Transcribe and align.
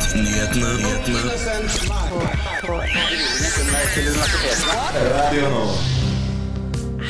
Studentnyhetene. 0.00 1.10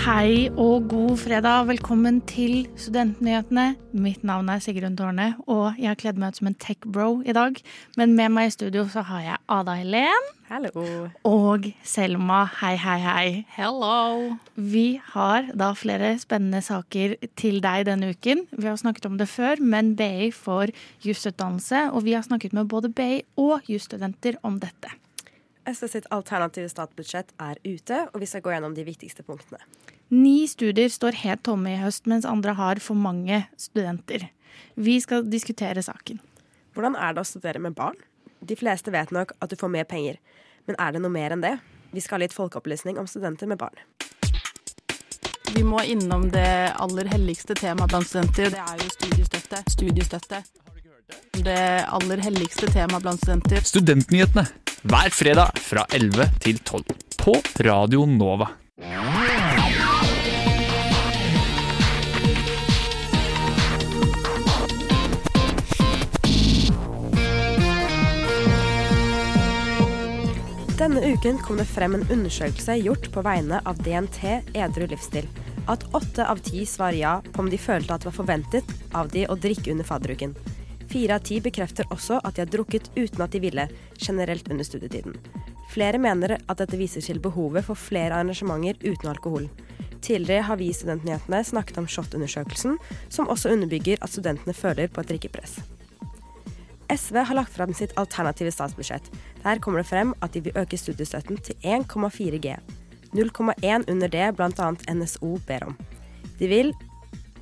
Hei 0.00 0.48
og 0.56 0.86
god 0.88 1.18
fredag. 1.20 1.66
Velkommen 1.68 2.22
til 2.24 2.62
Studentnyhetene. 2.80 3.74
Mitt 3.92 4.22
navn 4.24 4.48
er 4.48 4.62
Sigrun 4.64 4.94
Tårne, 4.96 5.34
og 5.44 5.76
jeg 5.76 5.90
har 5.90 5.98
kledd 6.00 6.16
meg 6.16 6.32
ut 6.32 6.38
som 6.38 6.48
en 6.48 6.56
tech-bro 6.56 7.08
i 7.28 7.34
dag. 7.36 7.58
Men 8.00 8.14
med 8.16 8.32
meg 8.32 8.48
i 8.48 8.54
studio 8.54 8.86
så 8.88 9.02
har 9.04 9.26
jeg 9.26 9.42
Ada 9.52 9.74
Helen 9.76 10.30
Hello. 10.48 10.84
og 11.28 11.68
Selma. 11.84 12.46
Hei, 12.62 12.78
hei, 12.80 12.96
hei. 13.04 13.26
Hello. 13.58 14.38
Vi 14.56 14.86
har 15.12 15.52
da 15.52 15.74
flere 15.76 16.14
spennende 16.22 16.64
saker 16.64 17.18
til 17.36 17.60
deg 17.60 17.84
denne 17.90 18.14
uken. 18.14 18.46
Vi 18.56 18.70
har 18.70 18.80
snakket 18.80 19.10
om 19.10 19.20
det 19.20 19.28
før, 19.28 19.60
men 19.60 19.92
BI 20.00 20.32
får 20.32 20.72
jusutdannelse, 21.04 21.90
og 21.92 22.08
vi 22.08 22.16
har 22.16 22.24
snakket 22.24 22.56
med 22.56 22.72
både 22.72 22.88
BI 22.88 23.20
og 23.36 23.68
jusstudenter 23.68 24.40
om 24.40 24.56
dette. 24.64 24.96
SV 25.68 25.88
sitt 25.92 26.06
alternative 26.10 26.70
statsbudsjett 26.72 27.34
er 27.38 27.60
ute, 27.66 28.06
og 28.14 28.20
vi 28.22 28.28
skal 28.28 28.42
gå 28.44 28.54
gjennom 28.54 28.72
de 28.74 28.84
viktigste 28.86 29.22
punktene. 29.26 29.60
Ni 30.10 30.48
studier 30.50 30.90
står 30.90 31.14
helt 31.22 31.44
tomme 31.46 31.70
i 31.70 31.78
høst, 31.78 32.08
mens 32.10 32.24
andre 32.26 32.56
har 32.58 32.80
for 32.82 32.98
mange 32.98 33.44
studenter. 33.54 34.24
Vi 34.74 34.96
skal 34.98 35.22
diskutere 35.30 35.84
saken. 35.86 36.18
Hvordan 36.74 36.96
er 36.98 37.14
det 37.14 37.22
å 37.22 37.28
studere 37.28 37.62
med 37.62 37.76
barn? 37.78 37.94
De 38.42 38.56
fleste 38.58 38.90
vet 38.90 39.12
nok 39.14 39.36
at 39.38 39.52
du 39.52 39.54
får 39.60 39.70
mer 39.70 39.86
penger, 39.86 40.18
men 40.66 40.74
er 40.82 40.96
det 40.96 41.02
noe 41.04 41.14
mer 41.14 41.30
enn 41.30 41.44
det? 41.44 41.52
Vi 41.94 42.02
skal 42.02 42.18
ha 42.18 42.24
litt 42.24 42.34
folkeopplysning 42.34 42.98
om 42.98 43.06
studenter 43.06 43.46
med 43.46 43.60
barn. 43.60 43.78
Vi 45.54 45.62
må 45.66 45.82
innom 45.86 46.26
det 46.34 46.72
aller 46.82 47.10
helligste 47.10 47.54
temaet 47.58 47.94
blant 47.94 48.10
studenter. 48.10 48.50
Det 48.50 48.64
er 48.64 48.82
jo 48.82 48.90
studiestøtte. 48.96 49.62
Studiestøtte. 49.76 50.42
Det 51.38 51.60
aller 51.86 52.22
helligste 52.26 52.70
temaet 52.74 53.06
blant 53.06 53.22
studenter. 53.22 53.62
Studentnyhetene 53.62 54.46
hver 54.90 55.14
fredag 55.14 55.62
fra 55.62 55.86
11 55.94 56.30
til 56.42 56.58
12 56.64 56.98
på 57.20 57.36
Radio 57.66 58.06
Nova. 58.10 58.50
Denne 70.80 71.12
uken 71.12 71.38
kom 71.38 71.58
det 71.60 71.66
frem 71.68 71.92
en 71.94 72.06
undersøkelse 72.08 72.72
gjort 72.80 73.10
på 73.12 73.20
vegne 73.20 73.58
av 73.68 73.76
DNT 73.84 74.20
Edru 74.56 74.86
livsstil. 74.88 75.26
At 75.68 75.82
åtte 75.92 76.24
av 76.24 76.38
ti 76.40 76.62
svarer 76.64 76.96
ja 76.96 77.10
på 77.26 77.42
om 77.42 77.50
de 77.52 77.58
følte 77.60 77.92
at 77.92 78.00
det 78.00 78.08
var 78.08 78.14
forventet 78.16 78.70
av 78.96 79.10
de 79.12 79.26
å 79.28 79.36
drikke 79.36 79.74
under 79.74 79.84
fadderuken. 79.84 80.32
Fire 80.88 81.18
av 81.18 81.26
ti 81.28 81.36
bekrefter 81.44 81.84
også 81.92 82.22
at 82.24 82.38
de 82.38 82.46
har 82.46 82.48
drukket 82.54 82.88
uten 82.94 83.20
at 83.20 83.36
de 83.36 83.42
ville, 83.44 83.66
generelt 83.98 84.48
under 84.48 84.64
studietiden. 84.64 85.18
Flere 85.68 86.00
mener 86.00 86.38
at 86.38 86.62
dette 86.62 86.80
viser 86.80 87.04
til 87.04 87.20
behovet 87.20 87.68
for 87.68 87.76
flere 87.76 88.16
arrangementer 88.16 88.80
uten 88.80 89.10
alkohol. 89.12 89.50
Tidligere 90.00 90.46
har 90.48 90.56
vi 90.62 90.70
i 90.70 90.78
Studentnyhetene 90.78 91.42
snakket 91.44 91.82
om 91.82 91.90
SHoT-undersøkelsen, 91.92 92.80
som 93.12 93.28
også 93.28 93.52
underbygger 93.52 94.00
at 94.00 94.16
studentene 94.16 94.56
føler 94.56 94.88
på 94.88 95.04
et 95.04 95.12
drikkepress. 95.12 95.60
SV 96.90 97.22
har 97.28 97.38
lagt 97.38 97.54
fram 97.54 97.72
sitt 97.74 97.94
alternative 97.98 98.52
statsbudsjett. 98.52 99.10
Der 99.44 99.58
kommer 99.62 99.82
det 99.82 99.90
frem 99.90 100.14
at 100.20 100.34
de 100.34 100.42
vil 100.44 100.56
øke 100.58 100.78
studiestøtten 100.78 101.38
til 101.38 101.56
1,4 101.62 102.40
G. 102.42 102.56
0,1 103.14 103.90
under 103.90 104.08
det 104.08 104.26
bl.a. 104.36 104.70
NSO 104.94 105.38
ber 105.46 105.66
om. 105.66 105.76
De 106.38 106.48
vil, 106.48 106.72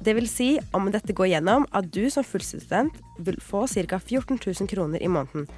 det 0.05 0.15
vil 0.17 0.29
si, 0.29 0.59
om 0.73 0.91
dette 0.93 1.13
går 1.13 1.33
gjennom, 1.35 1.67
at 1.73 1.91
du 1.95 2.09
som 2.11 2.25
fullstudent 2.25 3.01
vil 3.19 3.41
få 3.41 3.67
ca. 3.67 3.99
14 3.99 4.39
000 4.39 4.69
kroner 4.69 5.03
i 5.03 5.09
måneden. 5.09 5.49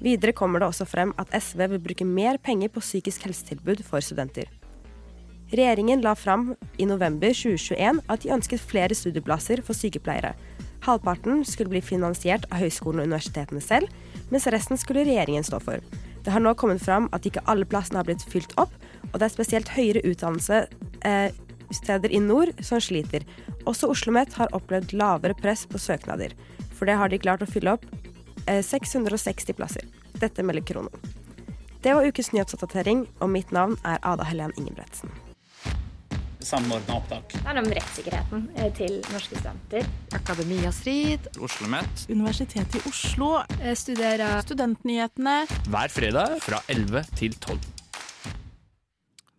Videre 0.00 0.32
kommer 0.32 0.60
det 0.60 0.70
også 0.70 0.86
frem 0.88 1.12
at 1.20 1.32
SV 1.36 1.66
vil 1.74 1.84
bruke 1.84 2.06
mer 2.08 2.38
penger 2.40 2.72
på 2.72 2.80
psykisk 2.80 3.26
helsetilbud 3.28 3.84
for 3.84 4.00
studenter. 4.00 4.48
Regjeringen 5.50 6.00
la 6.00 6.14
fram 6.14 6.54
i 6.78 6.86
november 6.86 7.34
2021 7.34 8.00
at 8.08 8.22
de 8.22 8.32
ønsket 8.32 8.62
flere 8.62 8.94
studieplasser 8.94 9.62
for 9.66 9.74
sykepleiere. 9.76 10.32
Halvparten 10.86 11.44
skulle 11.44 11.72
bli 11.74 11.82
finansiert 11.84 12.46
av 12.50 12.62
høyskolene 12.62 13.04
og 13.04 13.10
universitetene 13.10 13.60
selv, 13.64 13.90
mens 14.30 14.48
resten 14.52 14.80
skulle 14.80 15.04
regjeringen 15.04 15.44
stå 15.46 15.60
for. 15.62 15.84
Det 16.24 16.32
har 16.32 16.42
nå 16.44 16.54
kommet 16.58 16.82
fram 16.84 17.08
at 17.16 17.26
ikke 17.26 17.44
alle 17.50 17.68
plassene 17.68 18.00
har 18.00 18.08
blitt 18.08 18.24
fylt 18.28 18.52
opp, 18.60 18.72
og 19.10 19.18
det 19.18 19.28
er 19.28 19.34
spesielt 19.34 19.72
høyere 19.76 20.04
utdannelse 20.08 20.64
eh, 21.08 21.30
steder 21.74 22.12
i 22.12 22.20
nord 22.22 22.52
som 22.64 22.82
sliter. 22.82 23.24
Også 23.64 23.88
Oslo 23.88 24.12
OsloMet 24.12 24.36
har 24.40 24.52
opplevd 24.56 24.94
lavere 24.96 25.36
press 25.36 25.66
på 25.68 25.80
søknader. 25.80 26.34
For 26.76 26.88
det 26.88 26.96
har 27.00 27.12
de 27.12 27.20
klart 27.20 27.44
å 27.44 27.48
fylle 27.48 27.76
opp 27.76 27.88
eh, 28.46 28.60
660 28.64 29.56
plasser. 29.56 29.88
Dette 30.20 30.44
melder 30.44 30.64
Krono. 30.66 30.92
Det 31.80 31.96
var 31.96 32.04
ukens 32.04 32.32
nyhetsoppdatering, 32.34 33.06
og 33.20 33.32
mitt 33.32 33.52
navn 33.56 33.78
er 33.88 34.00
Ada 34.04 34.28
Helen 34.28 34.52
Ingebretsen 34.60 35.12
samordna 36.40 36.96
opptak. 36.98 37.34
Det 37.34 37.42
er 37.46 37.60
om 37.60 37.68
rettssikkerheten 37.76 38.46
eh, 38.56 38.70
til 38.76 38.96
norske 39.12 39.36
studenter. 39.36 39.88
Akademia 40.16 40.72
Strid. 40.74 41.28
Oslo 41.36 41.60
OsloMet. 41.60 42.06
Universitetet 42.08 42.78
i 42.80 42.82
Oslo. 42.88 43.28
Jeg 43.60 43.76
studerer 43.76 44.40
Studentnyhetene. 44.46 45.36
Hver 45.68 45.92
fredag 45.92 46.38
fra 46.44 46.62
11 46.68 47.04
til 47.18 47.36
12. 47.36 47.58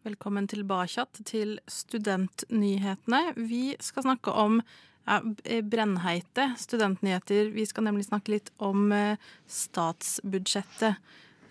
Velkommen 0.03 0.47
tilbake 0.47 1.05
til 1.25 1.59
Studentnyhetene. 1.67 3.21
Vi 3.37 3.75
skal 3.79 4.03
snakke 4.07 4.31
om 4.31 4.61
ja, 5.07 5.19
brennheite 5.63 6.51
studentnyheter. 6.57 7.51
Vi 7.53 7.65
skal 7.65 7.89
nemlig 7.89 8.05
snakke 8.07 8.35
litt 8.35 8.53
om 8.61 8.91
eh, 8.93 9.17
statsbudsjettet. 9.49 11.01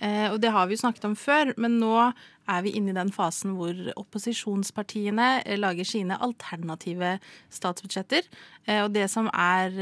Eh, 0.01 0.27
og 0.33 0.39
det 0.41 0.53
har 0.55 0.67
vi 0.67 0.77
jo 0.77 0.81
snakket 0.81 1.05
om 1.11 1.17
før, 1.19 1.53
men 1.61 1.77
nå 1.81 1.93
er 2.51 2.65
vi 2.65 2.73
inne 2.79 2.95
i 2.95 2.97
den 2.97 3.13
fasen 3.15 3.53
hvor 3.59 3.77
opposisjonspartiene 4.01 5.29
eh, 5.45 5.61
lager 5.61 5.87
sine 5.87 6.17
alternative 6.25 7.19
statsbudsjetter. 7.53 8.27
Eh, 8.65 8.81
og 8.87 8.95
det 8.97 9.07
som 9.13 9.29
er 9.35 9.77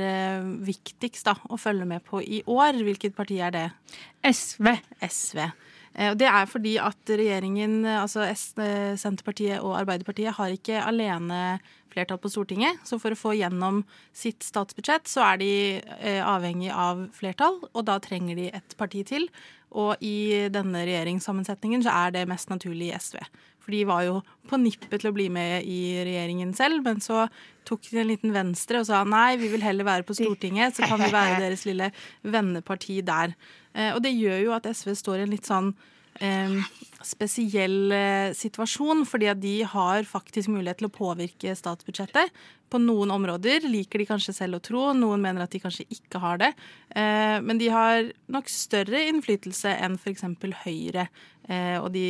viktigst 0.66 1.30
da, 1.30 1.38
å 1.48 1.60
følge 1.60 1.86
med 1.88 2.04
på 2.06 2.22
i 2.22 2.42
år, 2.50 2.82
hvilket 2.82 3.16
parti 3.16 3.38
er 3.42 3.54
det? 3.54 3.66
SV. 4.26 4.74
SV. 5.06 5.44
Og 5.98 6.14
det 6.20 6.28
er 6.30 6.44
fordi 6.46 6.76
at 6.78 7.10
regjeringen, 7.10 7.80
altså 7.88 8.22
Senterpartiet 8.36 9.64
og 9.64 9.72
Arbeiderpartiet, 9.80 10.36
har 10.36 10.52
ikke 10.54 10.82
alene 10.84 11.56
flertall 11.90 12.20
på 12.22 12.30
Stortinget. 12.30 12.84
Så 12.86 13.00
for 13.02 13.16
å 13.16 13.18
få 13.18 13.32
gjennom 13.34 13.80
sitt 14.14 14.46
statsbudsjett, 14.46 15.08
så 15.10 15.24
er 15.32 15.40
de 15.40 15.50
avhengig 16.22 16.70
av 16.70 17.02
flertall, 17.16 17.58
og 17.72 17.88
da 17.88 17.96
trenger 18.04 18.38
de 18.38 18.46
et 18.60 18.78
parti 18.78 19.02
til. 19.08 19.26
Og 19.76 20.00
i 20.04 20.48
denne 20.52 20.84
regjeringssammensetningen 20.86 21.84
så 21.84 21.92
er 22.06 22.14
det 22.14 22.28
mest 22.30 22.48
naturlig 22.52 22.88
i 22.88 22.96
SV. 22.96 23.18
For 23.58 23.76
de 23.76 23.82
var 23.84 24.06
jo 24.06 24.14
på 24.48 24.56
nippet 24.62 25.02
til 25.02 25.10
å 25.10 25.16
bli 25.16 25.26
med 25.32 25.66
i 25.68 25.98
regjeringen 26.00 26.54
selv, 26.56 26.80
men 26.86 27.02
så 27.04 27.26
tok 27.68 27.84
de 27.90 28.00
en 28.00 28.08
liten 28.08 28.32
venstre 28.32 28.80
og 28.80 28.88
sa 28.88 29.02
nei, 29.04 29.36
vi 29.36 29.50
vil 29.52 29.60
heller 29.60 29.84
være 29.84 30.06
på 30.08 30.16
Stortinget, 30.16 30.78
så 30.78 30.88
kan 30.88 31.02
vi 31.02 31.10
være 31.12 31.36
deres 31.44 31.66
lille 31.68 31.90
venneparti 32.24 33.02
der. 33.04 33.36
Eh, 33.74 33.92
og 33.92 34.00
det 34.06 34.16
gjør 34.16 34.40
jo 34.46 34.56
at 34.56 34.70
SV 34.72 34.94
står 34.96 35.20
i 35.20 35.26
en 35.26 35.34
litt 35.36 35.48
sånn 35.48 35.74
spesiell 37.04 37.92
eh, 37.94 38.34
situasjon, 38.36 39.04
fordi 39.06 39.28
at 39.30 39.40
de 39.42 39.56
har 39.68 40.06
faktisk 40.08 40.50
mulighet 40.50 40.80
til 40.80 40.88
å 40.88 40.94
påvirke 40.94 41.54
statsbudsjettet. 41.56 42.32
På 42.68 42.80
noen 42.82 43.12
områder 43.14 43.64
liker 43.70 44.02
de 44.02 44.08
kanskje 44.08 44.34
selv 44.36 44.58
å 44.58 44.64
tro, 44.64 44.82
noen 44.96 45.22
mener 45.24 45.44
at 45.44 45.54
de 45.54 45.62
kanskje 45.62 45.86
ikke 45.94 46.20
har 46.22 46.40
det. 46.42 46.50
Eh, 46.90 47.38
men 47.44 47.60
de 47.60 47.70
har 47.72 48.10
nok 48.32 48.50
større 48.52 49.06
innflytelse 49.08 49.72
enn 49.78 49.96
f.eks. 50.00 50.26
Høyre 50.64 51.06
eh, 51.48 51.78
og 51.78 51.92
de 51.94 52.04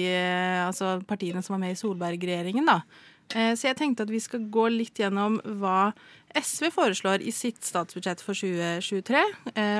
altså 0.64 0.98
partiene 1.08 1.44
som 1.44 1.56
var 1.56 1.66
med 1.66 1.76
i 1.76 1.80
Solberg-regjeringen. 1.80 2.68
da. 2.68 2.82
Så 3.28 3.66
jeg 3.66 3.76
tenkte 3.76 4.06
at 4.06 4.08
vi 4.08 4.22
skal 4.24 4.46
gå 4.48 4.62
litt 4.72 4.96
gjennom 4.96 5.34
hva 5.60 5.90
SV 6.32 6.70
foreslår 6.72 7.20
i 7.20 7.32
sitt 7.36 7.60
statsbudsjett 7.60 8.22
for 8.24 8.32
2023. 8.32 9.20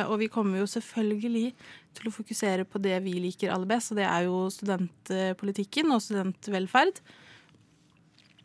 Og 0.05 0.13
vi 0.21 0.29
kommer 0.29 0.61
jo 0.61 0.67
selvfølgelig 0.69 1.55
til 1.99 2.11
å 2.11 2.15
fokusere 2.15 2.67
på 2.69 2.81
det 2.83 2.99
vi 3.05 3.17
liker 3.23 3.53
aller 3.55 3.69
best, 3.71 3.93
og 3.93 4.01
det 4.01 4.07
er 4.09 4.27
jo 4.29 4.45
studentpolitikken 4.53 5.95
og 5.95 6.05
studentvelferd. 6.05 7.03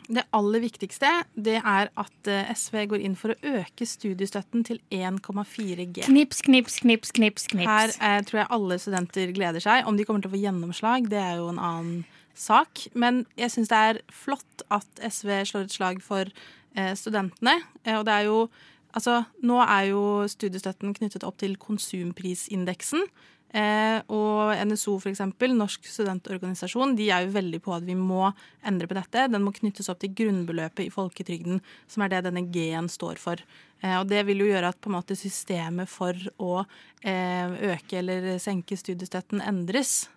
Det 0.03 0.25
aller 0.35 0.59
viktigste 0.59 1.09
det 1.39 1.59
er 1.61 1.87
at 1.87 2.29
eh, 2.29 2.49
SV 2.51 2.81
går 2.91 3.03
inn 3.05 3.13
for 3.15 3.31
å 3.31 3.53
øke 3.61 3.85
studiestøtten 3.87 4.65
til 4.67 4.81
1,4 4.91 5.85
G. 5.95 6.03
Knips, 6.09 6.41
knips, 6.43 6.81
knips, 6.83 7.13
knips, 7.15 7.47
knips. 7.53 7.69
Her 7.69 7.93
eh, 7.95 8.19
tror 8.27 8.41
jeg 8.41 8.51
alle 8.57 8.79
studenter 8.83 9.31
gleder 9.35 9.63
seg. 9.63 9.87
Om 9.87 9.95
de 9.95 10.07
kommer 10.07 10.25
til 10.25 10.33
å 10.33 10.35
få 10.35 10.41
gjennomslag, 10.43 11.07
det 11.13 11.21
er 11.21 11.39
jo 11.39 11.47
en 11.53 11.61
annen 11.63 12.03
sak. 12.35 12.87
Men 12.93 13.23
jeg 13.39 13.53
syns 13.53 13.71
det 13.71 13.79
er 13.79 14.01
flott 14.11 14.67
at 14.73 15.01
SV 15.07 15.31
slår 15.47 15.69
et 15.69 15.77
slag 15.77 16.03
for 16.03 16.27
eh, 16.27 16.93
studentene. 16.99 17.59
Eh, 17.85 17.97
og 17.97 18.07
det 18.09 18.19
er 18.19 18.29
jo 18.31 18.45
Altså, 18.93 19.23
nå 19.41 19.55
er 19.57 19.87
jo 19.89 20.01
studiestøtten 20.29 20.91
knyttet 20.93 21.23
opp 21.25 21.39
til 21.41 21.55
konsumprisindeksen. 21.57 23.07
Eh, 23.53 23.99
og 24.09 24.55
NSO, 24.65 24.95
for 24.97 25.11
eksempel, 25.11 25.51
Norsk 25.53 25.85
studentorganisasjon, 25.85 26.95
de 26.97 27.11
er 27.13 27.27
jo 27.27 27.35
veldig 27.35 27.59
på 27.61 27.75
at 27.75 27.85
vi 27.85 27.93
må 27.97 28.31
endre 28.65 28.89
på 28.89 28.97
dette. 28.97 29.27
Den 29.29 29.45
må 29.45 29.53
knyttes 29.53 29.91
opp 29.93 30.01
til 30.01 30.15
grunnbeløpet 30.17 30.87
i 30.87 30.93
folketrygden, 30.93 31.61
som 31.85 32.03
er 32.03 32.15
det 32.15 32.23
denne 32.25 32.47
G-en 32.49 32.89
står 32.89 33.21
for. 33.21 33.43
Eh, 33.83 33.93
og 33.99 34.09
det 34.09 34.23
vil 34.25 34.41
jo 34.41 34.49
gjøre 34.49 34.73
at 34.73 34.81
på 34.81 34.89
en 34.89 34.97
måte 34.97 35.17
systemet 35.19 35.91
for 35.91 36.17
å 36.41 36.63
eh, 37.05 37.53
øke 37.75 38.01
eller 38.01 38.33
senke 38.41 38.79
studiestøtten 38.79 39.45
endres. 39.45 40.07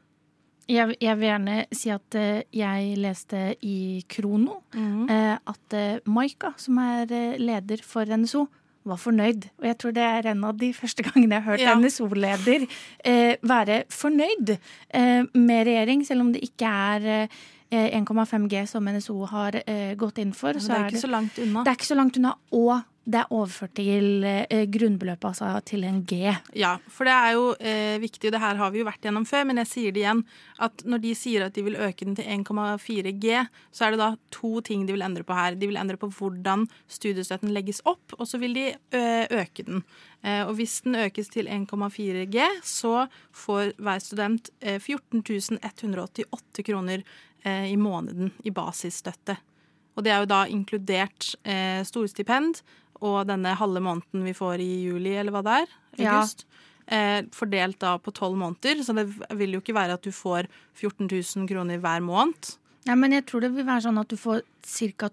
Jeg, 0.66 0.96
jeg 0.98 1.20
vil 1.20 1.28
gjerne 1.28 1.60
si 1.76 1.92
at 1.94 2.16
jeg 2.50 2.94
leste 2.98 3.52
i 3.62 4.02
Krono 4.10 4.64
mm. 4.74 5.04
at 5.46 5.76
Maika, 6.10 6.56
som 6.58 6.80
er 6.82 7.12
leder 7.38 7.84
for 7.86 8.02
NSO, 8.02 8.48
var 8.86 8.96
fornøyd. 9.02 9.48
Og 9.60 9.66
jeg 9.68 9.78
tror 9.82 9.94
det 9.96 10.02
er 10.06 10.30
en 10.32 10.44
av 10.48 10.56
de 10.60 10.72
første 10.76 11.02
gangene 11.06 11.38
jeg 11.38 11.42
har 11.42 11.52
hørt 11.52 11.60
Ja. 11.66 11.74
NSO-leder 11.78 12.66
eh, 13.04 13.36
være 13.42 13.82
fornøyd 13.90 14.56
eh, 14.56 15.22
med 15.34 15.66
regjering, 15.66 16.06
selv 16.06 16.20
om 16.26 16.32
det 16.32 16.42
ikke 16.46 16.66
er 16.70 17.08
eh, 17.26 17.90
1,5 18.00 18.48
G 18.52 18.66
som 18.70 18.84
NSO 18.86 19.24
har 19.26 19.60
eh, 19.66 19.94
gått 19.98 20.18
inn 20.22 20.32
for. 20.32 20.54
Men 20.54 20.62
det 20.70 20.76
er 20.78 20.92
ikke 20.94 21.02
så 21.06 21.10
langt 21.10 21.38
unna. 21.42 21.64
det 21.66 21.72
er 21.72 21.80
ikke 21.80 21.90
så 21.92 21.98
langt 21.98 22.16
unna. 22.20 22.34
Og 22.52 22.76
det 23.06 23.20
er 23.20 23.32
overført 23.34 23.76
til 23.78 24.24
eh, 24.26 24.64
grunnbeløpet, 24.66 25.28
altså 25.28 25.60
til 25.68 25.84
en 25.86 26.00
G. 26.08 26.32
Ja, 26.58 26.72
for 26.90 27.06
det 27.06 27.14
er 27.14 27.34
jo 27.36 27.44
eh, 27.60 27.98
viktig, 28.02 28.28
og 28.28 28.34
det 28.34 28.42
her 28.42 28.58
har 28.58 28.72
vi 28.74 28.80
jo 28.82 28.88
vært 28.88 29.06
gjennom 29.06 29.26
før, 29.28 29.44
men 29.46 29.60
jeg 29.62 29.70
sier 29.70 29.94
det 29.94 30.02
igjen, 30.02 30.24
at 30.66 30.82
når 30.82 31.04
de 31.04 31.12
sier 31.18 31.46
at 31.46 31.54
de 31.54 31.62
vil 31.68 31.78
øke 31.78 32.08
den 32.08 32.18
til 32.18 32.26
1,4 32.26 33.14
G, 33.22 33.44
så 33.70 33.86
er 33.86 33.94
det 33.94 34.02
da 34.02 34.10
to 34.34 34.58
ting 34.66 34.88
de 34.88 34.96
vil 34.96 35.06
endre 35.06 35.22
på 35.26 35.38
her. 35.38 35.54
De 35.54 35.70
vil 35.70 35.78
endre 35.78 36.00
på 36.02 36.10
hvordan 36.18 36.66
studiestøtten 36.90 37.54
legges 37.54 37.78
opp, 37.86 38.16
og 38.18 38.26
så 38.26 38.42
vil 38.42 38.58
de 38.58 38.68
øke 38.90 39.62
den. 39.66 39.84
Eh, 40.26 40.42
og 40.42 40.56
hvis 40.58 40.80
den 40.82 40.98
økes 40.98 41.30
til 41.30 41.46
1,4 41.46 42.26
G, 42.32 42.46
så 42.66 43.06
får 43.30 43.76
hver 43.78 44.02
student 44.02 44.50
eh, 44.60 44.80
14 44.80 45.22
188 45.62 46.66
kroner 46.66 47.04
eh, 47.44 47.70
i 47.70 47.76
måneden 47.78 48.32
i 48.42 48.50
basisstøtte. 48.50 49.38
Og 49.96 50.04
det 50.04 50.12
er 50.12 50.22
jo 50.22 50.28
da 50.28 50.42
inkludert 50.52 51.34
eh, 51.48 51.80
storstipend 51.86 52.60
og 53.00 53.26
denne 53.28 53.54
halve 53.56 53.80
måneden 53.84 54.24
vi 54.24 54.32
får 54.36 54.60
i 54.64 54.70
juli, 54.86 55.14
eller 55.16 55.32
hva 55.32 55.42
det 55.44 55.56
er, 55.62 55.66
Ja. 55.98 56.12
august. 56.20 56.44
Eh, 56.88 57.22
fordelt 57.34 57.78
da 57.80 57.96
på 57.98 58.12
tolv 58.14 58.36
måneder, 58.38 58.78
så 58.84 58.94
det 58.94 59.08
vil 59.36 59.52
jo 59.56 59.60
ikke 59.60 59.74
være 59.74 59.94
at 59.94 60.02
du 60.02 60.10
får 60.14 60.46
14 60.74 61.08
000 61.10 61.48
kroner 61.48 61.78
hver 61.82 62.00
måned. 62.00 62.56
Nei, 62.86 62.94
men 62.94 63.10
jeg 63.12 63.26
tror 63.26 63.40
det 63.42 63.52
vil 63.56 63.64
være 63.66 63.82
sånn 63.88 63.98
at 64.00 64.08
du 64.08 64.16
får 64.16 64.42
ca. 64.62 65.10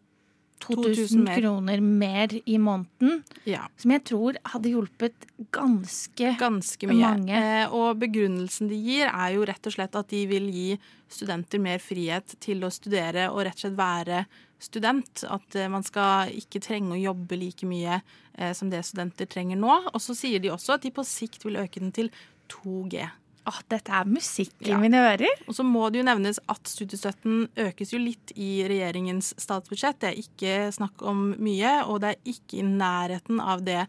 2000 0.64 0.96
2000 0.96 1.24
mer. 1.26 1.40
kroner 1.42 1.82
mer 1.82 2.28
i 2.48 2.58
måneden. 2.58 3.24
Ja. 3.46 3.66
Som 3.76 3.92
jeg 3.92 4.04
tror 4.06 4.38
hadde 4.46 4.70
hjulpet 4.72 5.26
ganske 5.52 6.38
Ganske. 6.40 6.88
Mange. 6.88 7.34
Eh, 7.36 7.66
og 7.74 8.00
begrunnelsen 8.00 8.70
de 8.70 8.78
gir, 8.80 9.10
er 9.12 9.34
jo 9.36 9.44
rett 9.44 9.66
og 9.68 9.74
slett 9.76 9.96
at 10.00 10.08
de 10.14 10.26
vil 10.30 10.48
gi 10.54 10.80
studenter 11.12 11.60
mer 11.60 11.80
frihet 11.84 12.36
til 12.40 12.64
å 12.64 12.72
studere 12.72 13.30
og 13.34 13.44
rett 13.44 13.58
og 13.60 13.66
slett 13.66 13.76
være 13.78 14.26
student. 14.64 15.24
At 15.30 15.56
eh, 15.60 15.70
man 15.72 15.84
skal 15.86 16.32
ikke 16.34 16.62
trenge 16.64 16.96
å 16.96 17.02
jobbe 17.02 17.38
like 17.40 17.68
mye 17.70 18.00
eh, 18.38 18.54
som 18.58 18.70
det 18.74 18.84
studenter 18.88 19.30
trenger 19.30 19.60
nå. 19.60 19.76
Og 19.94 20.00
så 20.04 20.16
sier 20.18 20.40
de 20.44 20.52
også 20.54 20.78
at 20.78 20.86
de 20.88 20.94
på 20.96 21.06
sikt 21.08 21.46
vil 21.48 21.60
øke 21.62 21.84
den 21.84 21.92
til 21.96 22.10
2G. 22.54 23.04
Åh, 23.44 23.58
dette 23.68 23.92
er 23.92 24.08
musikk 24.08 24.54
Ja. 24.64 24.78
mine 24.80 25.02
ører. 25.04 25.28
Og 25.52 25.56
så 25.58 25.66
må 25.68 25.90
det 25.92 26.00
jo 26.00 26.06
nevnes 26.08 26.40
at 26.48 26.64
studiestøtten 26.72 27.50
økes 27.60 27.92
jo 27.92 28.00
litt 28.00 28.32
i 28.40 28.64
regjeringens 28.72 29.34
statsbudsjett. 29.36 30.00
Det 30.00 30.12
er 30.14 30.22
ikke 30.22 30.54
snakk 30.72 31.04
om 31.04 31.34
mye, 31.44 31.74
og 31.84 32.00
det 32.06 32.14
er 32.14 32.32
ikke 32.32 32.62
i 32.62 32.64
nærheten 32.64 33.42
av 33.44 33.66
det 33.68 33.82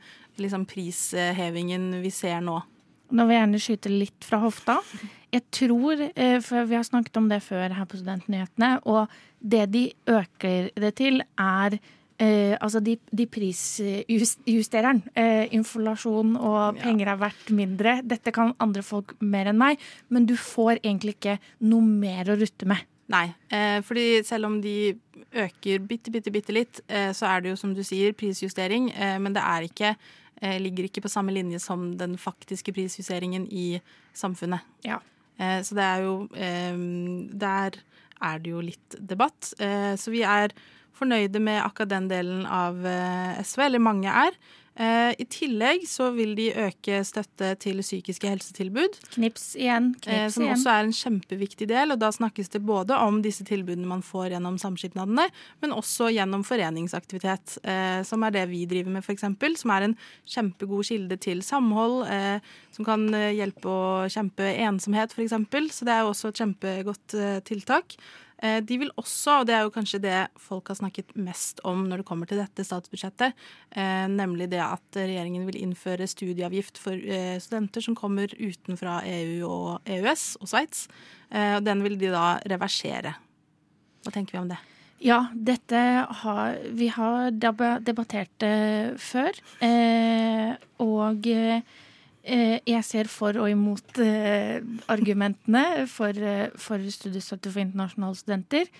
liksom, 0.43 0.67
prishevingen 0.67 2.03
vi 2.03 2.11
ser 2.11 2.41
nå. 2.43 2.61
Nå 3.15 3.27
vil 3.29 3.37
jeg 3.37 3.45
gjerne 3.45 3.63
skyte 3.63 3.93
litt 3.93 4.27
fra 4.27 4.41
hofta. 4.43 4.79
Jeg 5.35 5.45
tror, 5.55 6.01
eh, 6.15 6.39
for 6.43 6.67
vi 6.71 6.79
har 6.79 6.87
snakket 6.87 7.19
om 7.21 7.29
det 7.31 7.43
før 7.43 7.75
her 7.75 7.87
på 7.87 7.99
Studentnyhetene, 7.99 8.79
og 8.87 9.13
det 9.41 9.67
de 9.73 9.85
øker 10.11 10.71
det 10.75 10.95
til, 10.99 11.23
er 11.39 11.79
eh, 12.19 12.55
altså 12.61 12.81
de, 12.85 12.97
de 13.11 13.27
prisjustereren. 13.27 15.03
Eh, 15.15 15.47
inflasjon 15.55 16.37
og 16.39 16.81
penger 16.83 17.13
er 17.13 17.23
verdt 17.23 17.53
mindre. 17.55 18.01
Dette 18.03 18.35
kan 18.35 18.55
andre 18.63 18.83
folk 18.87 19.17
mer 19.21 19.51
enn 19.51 19.61
meg, 19.61 19.83
men 20.09 20.27
du 20.27 20.37
får 20.39 20.83
egentlig 20.83 21.19
ikke 21.19 21.39
noe 21.67 21.87
mer 21.87 22.31
å 22.31 22.39
rutte 22.41 22.69
med. 22.71 22.83
Nei, 23.13 23.27
eh, 23.53 23.81
fordi 23.85 24.25
selv 24.25 24.49
om 24.49 24.61
de 24.65 24.95
øker 25.35 25.83
bitte, 25.85 26.11
bitte, 26.11 26.33
bitte 26.33 26.55
litt, 26.57 26.81
eh, 26.89 27.11
så 27.13 27.29
er 27.29 27.43
det 27.43 27.51
jo 27.53 27.57
som 27.61 27.75
du 27.75 27.83
sier 27.85 28.15
prisjustering, 28.17 28.91
eh, 28.95 29.19
men 29.19 29.35
det 29.35 29.43
er 29.43 29.67
ikke, 29.69 29.97
ligger 30.61 30.89
ikke 30.89 31.05
på 31.05 31.13
samme 31.13 31.35
linje 31.35 31.61
som 31.63 31.93
den 32.01 32.19
faktiske 32.21 32.75
prisjusteringen 32.77 33.47
i 33.49 33.81
samfunnet. 34.17 34.65
Ja. 34.87 35.01
Eh, 35.39 35.61
så 35.65 35.77
det 35.79 35.85
er 35.85 36.05
jo 36.05 36.15
eh, 36.37 36.77
Der 37.33 37.79
er 38.25 38.41
det 38.41 38.53
jo 38.53 38.63
litt 38.65 38.99
debatt. 38.99 39.53
Eh, 39.59 39.95
så 40.01 40.13
vi 40.15 40.23
er 40.27 40.55
fornøyde 40.95 41.41
med 41.43 41.63
akkurat 41.65 41.91
den 41.91 42.11
delen 42.11 42.45
av 42.47 42.85
eh, 42.87 43.41
SV, 43.43 43.67
eller 43.69 43.83
mange 43.83 44.11
er. 44.11 44.37
Eh, 44.77 45.13
I 45.23 45.25
tillegg 45.31 45.85
så 45.87 46.09
vil 46.17 46.33
de 46.35 46.49
øke 46.65 46.97
støtte 47.07 47.53
til 47.63 47.79
psykiske 47.79 48.27
helsetilbud. 48.27 48.97
Knips 49.15 49.53
igjen, 49.55 49.93
Eh, 50.03 50.25
knips 50.25 50.35
som 50.35 50.43
igjen. 50.43 50.57
også 50.57 50.71
er 50.73 50.81
en 50.89 50.97
kjempeviktig 50.99 51.69
del. 51.71 51.93
og 51.93 51.99
Da 52.03 52.09
snakkes 52.11 52.51
det 52.51 52.63
både 52.67 52.91
om 52.99 53.21
disse 53.23 53.45
tilbudene 53.47 53.87
man 53.87 54.03
får 54.03 54.31
gjennom 54.35 54.59
samskipnadene, 54.59 55.29
men 55.63 55.71
også 55.71 56.11
gjennom 56.11 56.43
foreningsaktivitet, 56.45 57.59
eh, 57.63 58.03
som 58.03 58.23
er 58.25 58.31
det 58.31 58.49
vi 58.51 58.65
driver 58.67 58.91
med, 58.91 59.05
f.eks. 59.05 59.23
Som 59.61 59.71
er 59.71 59.83
en 59.83 59.97
kjempegod 60.27 60.85
kilde 60.85 61.17
til 61.21 61.41
samhold, 61.43 62.07
eh, 62.11 62.41
som 62.73 62.85
kan 62.85 63.07
eh, 63.15 63.31
hjelpe 63.39 63.65
å 63.71 64.09
kjempe 64.11 64.43
ensomhet, 64.59 65.13
f.eks. 65.15 65.31
Så 65.71 65.85
det 65.87 65.95
er 65.95 66.03
også 66.05 66.29
et 66.29 66.43
kjempegodt 66.43 67.15
eh, 67.15 67.39
tiltak. 67.47 67.95
Eh, 68.43 68.61
De 68.61 68.79
vil 68.81 68.91
også, 68.99 69.41
og 69.41 69.47
det 69.49 69.55
er 69.57 69.65
jo 69.67 69.73
kanskje 69.75 70.01
det 70.03 70.19
folk 70.41 70.69
har 70.71 70.79
snakket 70.79 71.15
mest 71.17 71.61
om 71.67 71.85
når 71.89 72.03
det 72.03 72.09
kommer 72.09 72.29
til 72.31 72.41
dette 72.43 72.67
statsbudsjettet, 72.67 73.35
eh, 73.77 74.07
nemlig 74.11 74.51
det 74.53 74.63
at 74.65 74.99
regjeringen 74.99 75.47
vil 75.49 75.61
innføre 75.63 76.09
studieavgift 76.11 76.81
for 76.81 76.95
eh, 76.99 77.39
studenter 77.43 77.85
som 77.85 77.97
kommer 77.99 78.33
utenfra 78.35 79.01
EU 79.07 79.49
og 79.49 79.89
EØS 79.89 80.37
og 80.41 80.51
Sveits. 80.51 80.87
Den 81.35 81.81
vil 81.83 81.97
de 81.99 82.13
da 82.13 82.37
reversere. 82.47 83.11
Hva 84.05 84.13
tenker 84.15 84.37
vi 84.37 84.43
om 84.45 84.51
det? 84.53 84.59
Ja, 85.03 85.25
dette 85.35 85.81
har 86.21 86.61
Vi 86.79 86.87
har 86.95 87.33
debattert 87.35 88.31
det 88.39 88.95
før. 89.03 89.35
Og 90.85 91.27
jeg 92.25 92.85
ser 92.87 93.09
for 93.13 93.37
og 93.37 93.51
imot 93.53 93.99
eh, 94.01 94.63
argumentene 94.89 95.85
for, 95.91 96.17
eh, 96.17 96.49
for 96.57 96.81
studiestøtte 96.81 97.53
for 97.53 97.61
internasjonale 97.61 98.17
studenter. 98.17 98.71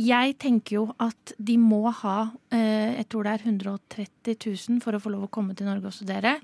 Jeg 0.00 0.36
tenker 0.40 0.76
jo 0.76 0.84
at 1.02 1.34
de 1.36 1.56
må 1.60 1.82
ha 1.90 2.30
eh, 2.54 2.96
Jeg 2.96 3.08
tror 3.10 3.26
det 3.26 3.32
er 3.32 3.44
130 3.46 4.36
000 4.46 4.80
for 4.82 4.96
å 4.96 5.02
få 5.02 5.12
lov 5.12 5.26
å 5.26 5.32
komme 5.32 5.54
til 5.54 5.68
Norge 5.68 5.90
og 5.90 5.94
studere. 5.94 6.38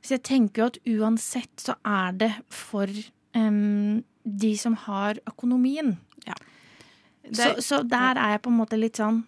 Så 0.00 0.16
jeg 0.16 0.24
tenker 0.24 0.62
jo 0.62 0.68
at 0.70 0.78
uansett 0.88 1.60
så 1.60 1.74
er 1.84 2.14
det 2.16 2.30
for 2.48 2.88
um, 3.36 4.00
de 4.24 4.52
som 4.56 4.78
har 4.86 5.20
økonomien. 5.28 5.98
Det 6.24 7.36
Så, 7.36 7.50
så 7.60 7.82
der 7.82 8.16
er 8.20 8.34
jeg 8.34 8.42
på 8.44 8.52
en 8.52 8.58
måte 8.58 8.76
litt 8.76 8.98
sånn 9.00 9.22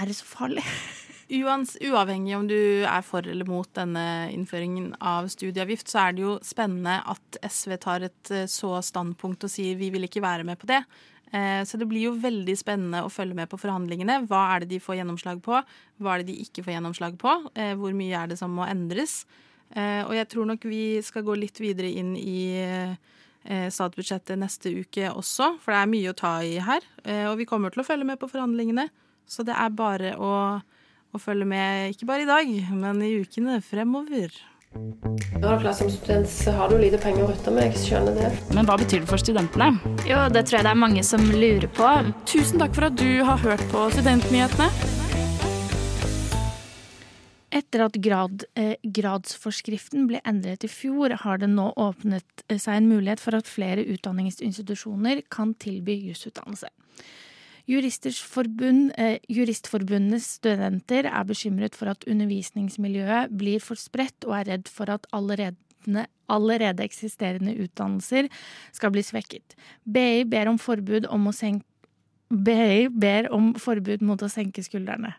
Er 0.00 0.08
det 0.08 0.16
så 0.16 0.24
farlig? 0.24 0.64
Uavhengig 1.42 2.34
om 2.36 2.46
du 2.48 2.84
er 2.86 3.02
for 3.06 3.26
eller 3.26 3.48
mot 3.48 3.68
denne 3.74 4.30
innføringen 4.32 4.92
av 5.00 5.26
studieavgift, 5.32 5.88
så 5.90 6.04
er 6.08 6.14
det 6.16 6.22
jo 6.24 6.34
spennende 6.44 7.00
at 7.10 7.38
SV 7.48 7.76
tar 7.82 8.06
et 8.06 8.30
eh, 8.34 8.46
så 8.50 8.76
standpunkt 8.84 9.46
og 9.46 9.52
sier 9.52 9.78
vi 9.80 9.90
vil 9.94 10.06
ikke 10.06 10.22
være 10.24 10.46
med 10.46 10.60
på 10.60 10.68
det. 10.70 10.82
Eh, 11.32 11.62
Så 11.64 11.78
det 11.80 11.88
blir 11.90 12.06
jo 12.06 12.18
veldig 12.20 12.56
spennende 12.60 13.02
å 13.04 13.10
følge 13.12 13.34
med 13.34 13.48
på 13.50 13.58
forhandlingene. 13.58 14.20
Hva 14.28 14.44
er 14.54 14.60
det 14.64 14.74
de 14.74 14.82
får 14.84 15.00
gjennomslag 15.00 15.42
på? 15.42 15.58
Hva 15.98 16.14
er 16.14 16.22
det 16.22 16.30
de 16.32 16.38
ikke 16.44 16.62
får 16.64 16.76
gjennomslag 16.76 17.18
på? 17.18 17.34
Eh, 17.56 17.74
Hvor 17.74 17.92
mye 17.92 18.22
er 18.22 18.28
det 18.30 18.38
som 18.38 18.54
må 18.54 18.68
endres? 18.68 19.24
Og 19.74 20.12
jeg 20.14 20.28
tror 20.30 20.46
nok 20.46 20.62
vi 20.70 21.00
skal 21.02 21.24
gå 21.26 21.34
litt 21.34 21.56
videre 21.58 21.88
inn 21.90 22.12
i 22.14 22.94
statsbudsjettet 23.74 24.38
neste 24.38 24.70
uke 24.70 25.08
også, 25.10 25.48
for 25.58 25.72
det 25.74 25.80
er 25.80 25.90
mye 25.90 26.12
å 26.12 26.16
ta 26.16 26.34
i 26.46 26.60
her. 26.62 26.84
Og 27.32 27.40
vi 27.40 27.46
kommer 27.48 27.72
til 27.74 27.82
å 27.82 27.86
følge 27.88 28.06
med 28.06 28.20
på 28.20 28.28
forhandlingene. 28.30 28.84
Så 29.26 29.42
det 29.42 29.56
er 29.56 29.72
bare 29.74 30.12
å, 30.20 30.60
å 31.14 31.20
følge 31.22 31.46
med, 31.48 31.94
ikke 31.94 32.08
bare 32.08 32.26
i 32.26 32.28
dag, 32.28 32.50
men 32.74 33.00
i 33.04 33.14
ukene 33.22 33.60
fremover. 33.62 34.34
Har 35.44 35.60
du 35.62 35.68
som 35.74 35.90
student, 35.90 36.26
så 36.28 36.50
har 36.56 36.70
du 36.72 36.78
lite 36.80 36.98
penger 36.98 37.22
å 37.22 37.28
rutte 37.30 37.52
med. 37.54 37.68
Jeg 37.70 37.84
skjønner 37.84 38.16
det. 38.18 38.30
Men 38.56 38.66
hva 38.66 38.74
betyr 38.80 39.04
det 39.04 39.10
for 39.10 39.22
studentene? 39.22 39.70
Jo, 40.08 40.24
det 40.34 40.46
tror 40.48 40.58
jeg 40.58 40.66
det 40.66 40.72
er 40.72 40.80
mange 40.80 41.04
som 41.06 41.22
lurer 41.30 41.68
på. 41.76 41.90
Tusen 42.26 42.62
takk 42.62 42.74
for 42.74 42.88
at 42.88 42.98
du 42.98 43.22
har 43.22 43.38
hørt 43.44 43.62
på 43.70 43.86
Studentnyhetene. 43.94 44.66
Etter 47.54 47.84
at 47.84 48.00
grad, 48.02 48.42
eh, 48.58 48.74
gradsforskriften 48.82 50.08
ble 50.10 50.18
endret 50.26 50.66
i 50.66 50.70
fjor, 50.72 51.14
har 51.22 51.38
det 51.38 51.52
nå 51.52 51.68
åpnet 51.78 52.42
eh, 52.48 52.58
seg 52.58 52.80
en 52.80 52.88
mulighet 52.90 53.22
for 53.22 53.38
at 53.38 53.46
flere 53.46 53.84
utdanningsinstitusjoner 53.94 55.22
kan 55.30 55.54
tilby 55.62 56.00
jusutdannelse. 56.08 56.72
Juristers 57.64 58.18
forbund, 58.20 58.92
eh, 59.00 59.18
Juristforbundets 59.32 60.34
studenter 60.36 61.06
er 61.08 61.24
bekymret 61.24 61.74
for 61.74 61.88
at 61.88 62.04
undervisningsmiljøet 62.04 63.32
blir 63.32 63.60
for 63.60 63.80
spredt, 63.80 64.26
og 64.28 64.36
er 64.40 64.50
redd 64.52 64.68
for 64.68 64.90
at 64.92 65.06
allerede 65.12 65.56
allerede 66.32 66.80
eksisterende 66.80 67.52
utdannelser 67.60 68.30
skal 68.72 68.92
bli 68.94 69.02
svekket. 69.04 69.56
BI 69.84 70.24
ber 70.24 70.48
om 70.48 70.58
forbud, 70.58 71.04
om 71.12 71.28
å 71.28 71.34
senke, 71.36 71.64
BI 72.30 72.88
ber 72.88 73.28
om 73.32 73.52
forbud 73.60 74.00
mot 74.02 74.22
å 74.22 74.30
senke 74.32 74.64
skuldrene. 74.64 75.12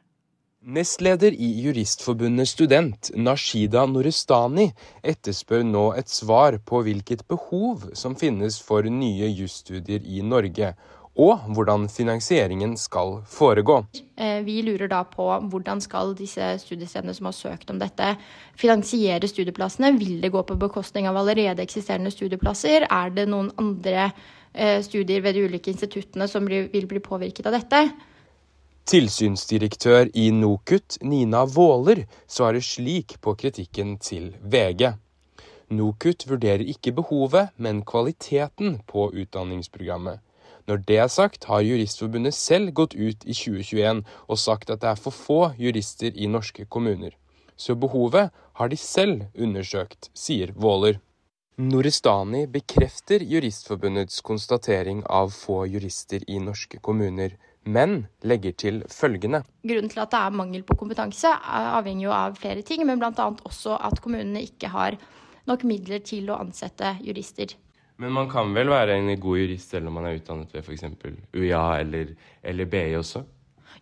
Nestleder 0.66 1.36
i 1.38 1.52
Juristforbundet 1.62 2.50
Student, 2.50 3.12
Nashida 3.14 3.84
Norestani, 3.86 4.72
etterspør 5.06 5.62
nå 5.62 5.84
et 5.94 6.10
svar 6.10 6.58
på 6.66 6.80
hvilket 6.88 7.22
behov 7.30 7.92
som 7.94 8.16
finnes 8.18 8.58
for 8.58 8.82
nye 8.90 9.30
jusstudier 9.30 10.02
i 10.02 10.24
Norge, 10.26 10.72
og 11.16 11.46
hvordan 11.56 11.88
finansieringen 11.92 12.76
skal 12.78 13.22
foregå. 13.32 13.80
Eh, 14.20 14.42
vi 14.44 14.60
lurer 14.68 14.90
da 14.92 15.02
på 15.08 15.28
hvordan 15.50 15.82
skal 15.84 16.16
disse 16.18 16.56
studiestedene 16.60 17.16
som 17.16 17.30
har 17.30 17.36
søkt 17.38 17.72
om 17.72 17.80
dette, 17.80 18.16
finansiere 18.60 19.28
studieplassene. 19.32 19.94
Vil 20.00 20.20
det 20.22 20.34
gå 20.34 20.44
på 20.44 20.58
bekostning 20.60 21.08
av 21.08 21.18
allerede 21.22 21.64
eksisterende 21.64 22.12
studieplasser? 22.12 22.88
Er 22.92 23.16
det 23.16 23.30
noen 23.32 23.54
andre 23.62 24.10
eh, 24.52 24.82
studier 24.84 25.24
ved 25.24 25.38
de 25.38 25.48
ulike 25.48 25.72
instituttene 25.72 26.28
som 26.28 26.48
vil 26.48 26.68
bli 26.92 27.00
påvirket 27.00 27.48
av 27.48 27.56
dette? 27.62 27.86
Tilsynsdirektør 28.86 30.12
i 30.14 30.28
NOKUT, 30.30 31.00
Nina 31.02 31.46
Våler, 31.50 32.04
svarer 32.28 32.62
slik 32.62 33.16
på 33.22 33.34
kritikken 33.40 33.96
til 33.98 34.36
VG. 34.44 34.92
NOKUT 35.74 36.28
vurderer 36.30 36.62
ikke 36.70 36.94
behovet, 36.94 37.56
men 37.58 37.82
kvaliteten 37.88 38.78
på 38.86 39.08
utdanningsprogrammet. 39.16 40.22
Når 40.66 40.82
det 40.90 40.98
er 40.98 41.10
sagt, 41.14 41.46
har 41.46 41.62
Juristforbundet 41.62 42.34
selv 42.34 42.72
gått 42.74 42.96
ut 42.98 43.22
i 43.26 43.34
2021 43.38 44.02
og 44.28 44.40
sagt 44.42 44.72
at 44.74 44.82
det 44.82 44.90
er 44.90 45.02
for 45.02 45.14
få 45.14 45.40
jurister 45.62 46.16
i 46.16 46.26
norske 46.26 46.66
kommuner. 46.66 47.14
Så 47.56 47.76
behovet 47.78 48.34
har 48.58 48.72
de 48.72 48.78
selv 48.80 49.28
undersøkt, 49.38 50.10
sier 50.18 50.52
Våler. 50.56 50.98
Norestani 51.62 52.48
bekrefter 52.52 53.24
Juristforbundets 53.24 54.20
konstatering 54.26 55.06
av 55.08 55.30
få 55.32 55.62
jurister 55.70 56.26
i 56.28 56.40
norske 56.44 56.82
kommuner, 56.84 57.38
men 57.64 58.08
legger 58.26 58.58
til 58.58 58.82
følgende. 58.92 59.44
Grunnen 59.64 59.94
til 59.94 60.02
at 60.04 60.12
det 60.12 60.20
er 60.20 60.36
mangel 60.36 60.66
på 60.68 60.76
kompetanse 60.82 61.30
avhenger 61.30 62.10
jo 62.10 62.16
av 62.16 62.36
flere 62.42 62.66
ting, 62.66 62.84
men 62.90 63.00
bl.a. 63.00 63.30
også 63.48 63.78
at 63.78 64.02
kommunene 64.04 64.44
ikke 64.50 64.74
har 64.74 64.98
nok 65.48 65.64
midler 65.70 66.02
til 66.04 66.34
å 66.34 66.42
ansette 66.42 66.98
jurister. 67.06 67.56
Men 67.98 68.12
man 68.12 68.28
kan 68.30 68.52
vel 68.56 68.70
være 68.70 68.98
en 69.00 69.14
god 69.20 69.40
jurist 69.40 69.72
selv 69.72 69.88
om 69.88 69.96
man 69.98 70.10
er 70.10 70.18
utdannet 70.18 70.52
ved 70.54 70.64
f.eks. 70.64 70.84
UiA 71.34 71.80
eller, 71.80 72.12
eller 72.44 72.66
BI 72.66 72.96
også? 73.00 73.24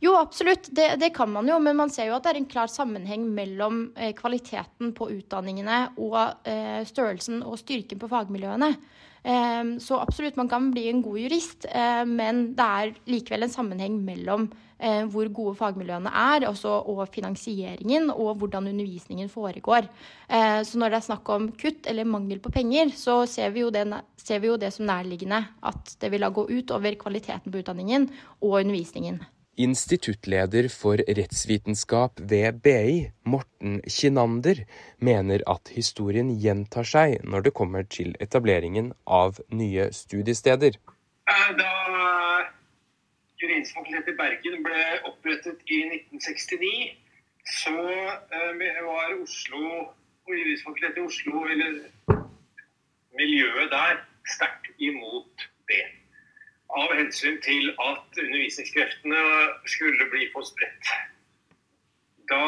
Jo, 0.04 0.18
absolutt. 0.20 0.68
Det, 0.68 0.96
det, 1.00 1.14
kan 1.16 1.32
man 1.32 1.48
jo. 1.48 1.60
Men 1.64 1.78
man 1.80 1.92
ser 1.92 2.10
jo 2.10 2.18
at 2.18 2.26
det 2.26 2.34
er 2.34 2.42
en 2.42 2.50
klar 2.52 2.72
sammenheng 2.72 3.24
mellom 3.32 3.86
eh, 3.96 4.12
kvaliteten 4.18 4.92
på 4.98 5.08
utdanningene 5.14 5.86
og 5.96 6.18
eh, 6.50 6.82
størrelsen 6.90 7.40
og 7.48 7.56
styrken 7.62 8.02
på 8.02 8.10
fagmiljøene. 8.12 8.74
Eh, 9.24 9.62
så 9.80 10.02
absolutt, 10.04 10.36
man 10.36 10.52
kan 10.52 10.68
bli 10.74 10.90
en 10.92 11.00
god 11.06 11.22
jurist, 11.22 11.70
eh, 11.72 12.04
men 12.10 12.50
det 12.58 12.68
er 12.84 12.92
likevel 13.14 13.48
en 13.48 13.56
sammenheng 13.56 13.98
mellom 14.04 14.52
hvor 14.84 15.30
gode 15.32 15.54
fagmiljøene 15.56 16.12
er, 16.12 16.44
også, 16.50 16.68
og 16.92 17.06
finansieringen, 17.14 18.10
og 18.12 18.42
hvordan 18.42 18.66
undervisningen 18.68 19.30
foregår. 19.32 19.86
Så 20.28 20.82
når 20.82 20.92
det 20.92 20.98
er 20.98 21.06
snakk 21.06 21.30
om 21.32 21.46
kutt 21.56 21.88
eller 21.88 22.10
mangel 22.10 22.42
på 22.44 22.52
penger, 22.52 22.92
så 22.92 23.22
ser 23.30 23.54
vi 23.56 23.64
jo 23.64 23.70
det, 23.72 23.86
vi 24.28 24.50
jo 24.50 24.58
det 24.60 24.74
som 24.76 24.90
nærliggende 24.90 25.40
at 25.64 25.94
det 26.04 26.12
vil 26.12 26.28
gå 26.28 26.50
ut 26.50 26.76
over 26.76 27.00
kvaliteten 27.00 27.54
på 27.54 27.64
utdanningen 27.64 28.10
og 28.42 28.58
undervisningen. 28.60 29.22
Instituttleder 29.58 30.66
for 30.74 30.98
rettsvitenskap 30.98 32.20
ved 32.30 32.62
BI, 32.66 33.12
Morten 33.24 33.82
Kinander, 33.86 34.64
mener 34.98 35.44
at 35.46 35.70
historien 35.76 36.32
gjentar 36.42 36.88
seg 36.90 37.20
når 37.22 37.46
det 37.46 37.54
kommer 37.54 37.86
til 37.86 38.16
etableringen 38.20 38.94
av 39.06 39.38
nye 39.54 39.92
studiesteder. 39.94 40.80
Da 41.60 41.72
Juridisk 43.44 43.76
fakultet 43.78 44.10
i 44.10 44.18
Bergen 44.18 44.62
ble 44.66 44.84
opprettet 45.10 45.62
i 45.70 45.84
1969, 45.86 46.98
så 47.62 47.78
eh, 47.78 48.84
var 48.88 49.14
Oslo 49.20 49.64
og 49.84 50.32
Juridisk 50.34 50.66
fakultet 50.66 50.98
i 50.98 51.06
Oslo, 51.06 51.44
eller 51.46 51.82
miljøet 53.20 53.70
der, 53.70 54.00
sterkt 54.34 54.72
imot 54.80 55.46
det. 55.70 55.84
Av 56.74 56.94
hensyn 56.98 57.36
til 57.46 57.70
at 57.78 58.18
undervisningskreftene 58.18 59.24
skulle 59.70 60.08
bli 60.10 60.30
for 60.34 60.46
spredt. 60.48 60.94
Da 62.32 62.46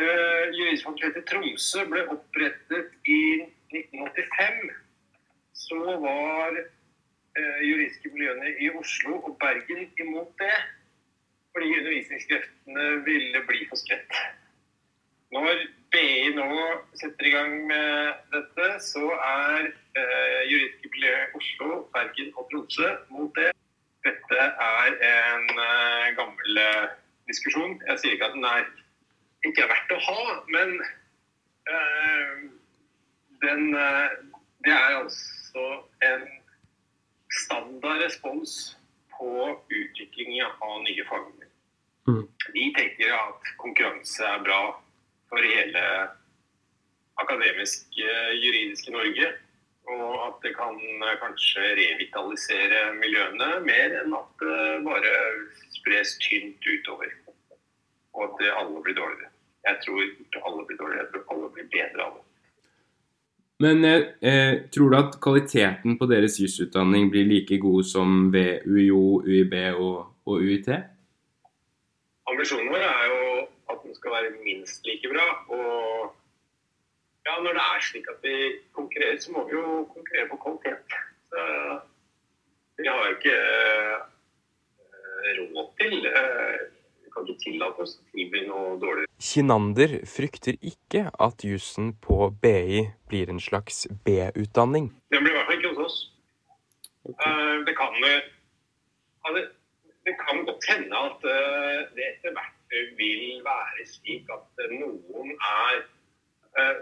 eh, 0.00 0.54
Juridisk 0.56 0.88
Tromsø 1.28 1.84
ble 1.90 2.02
opprettet 2.10 2.96
i 3.06 3.20
1985, 3.70 4.72
så 5.54 5.98
var 6.02 6.56
eh, 6.58 7.60
juridiske 7.68 8.10
miljøene 8.14 8.56
i 8.58 8.72
Oslo 8.74 9.20
og 9.20 9.36
Bergen 9.42 9.86
imot 10.02 10.34
det. 10.42 10.56
Fordi 11.54 11.70
undervisningskreftene 11.78 12.88
ville 13.06 13.44
bli 13.46 13.62
for 13.70 13.78
spredt. 13.78 14.18
Når 15.34 15.62
BI 15.94 16.34
nå 16.34 16.50
setter 16.98 17.28
i 17.28 17.34
gang 17.34 17.54
med 17.70 18.18
dette, 18.34 18.68
så 18.82 19.06
er 19.14 19.70
eh, 19.98 20.40
juridiske 20.50 20.88
miljø 20.92 21.14
Oslo, 21.38 21.68
Bergen 21.94 22.32
og 22.36 22.48
Tromsø 22.50 22.88
mot 23.10 23.30
det. 23.38 23.50
Dette 24.04 24.40
er 24.68 24.96
en 25.10 25.46
eh, 25.66 26.08
gammel 26.18 26.60
eh, 26.60 26.88
diskusjon. 27.30 27.78
Jeg 27.88 28.00
sier 28.00 28.16
ikke 28.16 28.30
at 28.30 28.36
den 28.36 28.48
er 28.48 28.66
ikke 29.44 29.64
er 29.64 29.70
verdt 29.72 29.92
å 29.92 30.00
ha, 30.06 30.36
men 30.52 30.74
eh, 31.72 32.44
den, 33.44 33.64
eh, 33.76 34.16
det 34.64 34.74
er 34.76 34.98
altså 35.02 35.66
en 36.08 36.26
standard 37.44 38.04
respons 38.04 38.74
på 39.14 39.30
utviklingen 39.52 40.48
av 40.48 40.80
nye 40.84 41.06
fagmiljøer. 41.10 41.50
Mm. 42.04 42.24
De 42.56 42.64
tenker 42.76 43.14
at 43.16 43.54
konkurranse 43.60 44.26
er 44.28 44.42
bra 44.44 44.60
for 45.30 45.40
hele 45.40 45.84
akademisk 47.22 47.88
juridiske 47.96 48.92
Norge. 48.92 49.30
Og 49.92 50.12
at 50.26 50.36
det 50.44 50.54
kan 50.56 50.78
eh, 50.80 51.16
kanskje 51.20 51.64
revitalisere 51.80 52.82
miljøene 52.96 53.50
mer 53.66 53.96
enn 54.00 54.16
at 54.16 54.44
det 54.44 54.60
bare 54.86 55.14
spres 55.76 56.16
tynt 56.24 56.64
utover. 56.64 57.12
Og 58.14 58.28
at 58.28 58.46
alle 58.54 58.84
blir 58.84 58.96
dårligere. 58.96 59.32
Jeg 59.64 59.80
tror 59.84 60.00
ikke 60.04 60.44
alle 60.44 60.64
blir 60.68 60.78
dårligere, 60.80 61.04
jeg 61.04 61.10
tror 61.12 61.34
alle 61.34 61.50
blir 61.56 61.68
bedre 61.72 62.06
av 62.06 62.16
det. 62.16 62.24
Men 63.64 63.84
eh, 63.84 64.08
eh, 64.30 64.54
tror 64.74 64.90
du 64.90 64.96
at 64.98 65.20
kvaliteten 65.22 65.98
på 65.98 66.08
deres 66.10 66.40
jusutdanning 66.42 67.06
blir 67.12 67.28
like 67.28 67.58
god 67.62 67.86
som 67.86 68.32
ved 68.34 68.66
UiO, 68.66 69.22
UiB 69.22 69.54
og, 69.78 70.10
og 70.26 70.42
UiT? 70.42 70.68
Ambisjonen 72.30 72.72
vår 72.72 72.82
er 72.88 73.06
jo 73.12 73.20
at 73.70 73.80
den 73.84 73.94
skal 73.94 74.16
være 74.16 74.34
minst 74.42 74.84
like 74.88 75.12
bra. 75.12 75.28
Og 75.54 76.14
ja, 77.26 77.34
når 77.40 77.56
det 77.56 77.64
er 77.64 77.84
slik 77.88 78.08
at 78.12 78.20
vi 78.22 78.36
konkurrerer, 78.76 79.18
så 79.20 79.32
må 79.32 79.44
vi 79.48 79.56
jo 79.56 79.84
konkurrere 79.94 80.28
på 80.30 80.36
kvalitet. 80.42 80.96
Så 81.32 81.44
vi 82.78 82.88
har 82.90 83.12
ikke 83.14 83.34
eh, 83.34 84.00
råd 85.38 85.70
til 85.80 85.96
Vi 86.04 87.12
kan 87.14 87.26
ikke 87.28 87.40
tillate 87.44 87.84
oss 87.86 87.96
å 87.96 88.04
tilby 88.12 88.44
noe 88.48 88.76
dårligere. 88.82 89.08
Kinander 89.22 89.96
frykter 90.10 90.58
ikke 90.60 91.06
at 91.26 91.46
jussen 91.46 91.94
på 92.04 92.28
BI 92.42 92.84
blir 93.08 93.32
en 93.32 93.40
slags 93.40 93.86
B-utdanning. 94.04 94.90
Den 95.14 95.24
blir 95.24 95.32
i 95.32 95.38
hvert 95.38 95.48
fall 95.48 95.60
ikke 95.60 95.72
hos 95.76 95.84
oss. 95.86 95.98
Okay. 97.04 97.30
Uh, 97.30 97.64
det, 97.64 97.76
kan, 97.78 97.94
uh, 98.04 99.40
det, 100.04 100.14
kan, 100.20 100.44
godt 100.48 100.68
hende 100.72 101.02
at 101.08 101.26
det 101.96 102.06
etter 102.10 102.36
hvert 102.36 102.78
vil 102.98 103.44
være 103.44 103.86
slik 103.86 104.30
at 104.34 104.64
noen 104.72 105.34
er 105.36 105.84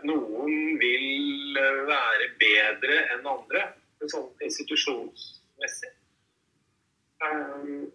Noen 0.05 0.76
vil 0.81 1.57
være 1.88 2.26
bedre 2.41 2.99
enn 3.14 3.29
andre, 3.31 3.62
sånn 4.05 4.29
institusjonsmessig. 4.45 5.93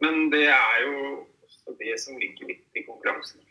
Men 0.02 0.30
det 0.34 0.48
er 0.50 0.86
jo 0.86 1.76
det 1.80 1.98
som 2.02 2.18
ligger 2.20 2.54
litt 2.54 2.80
i 2.80 2.86
konkurransen. 2.88 3.42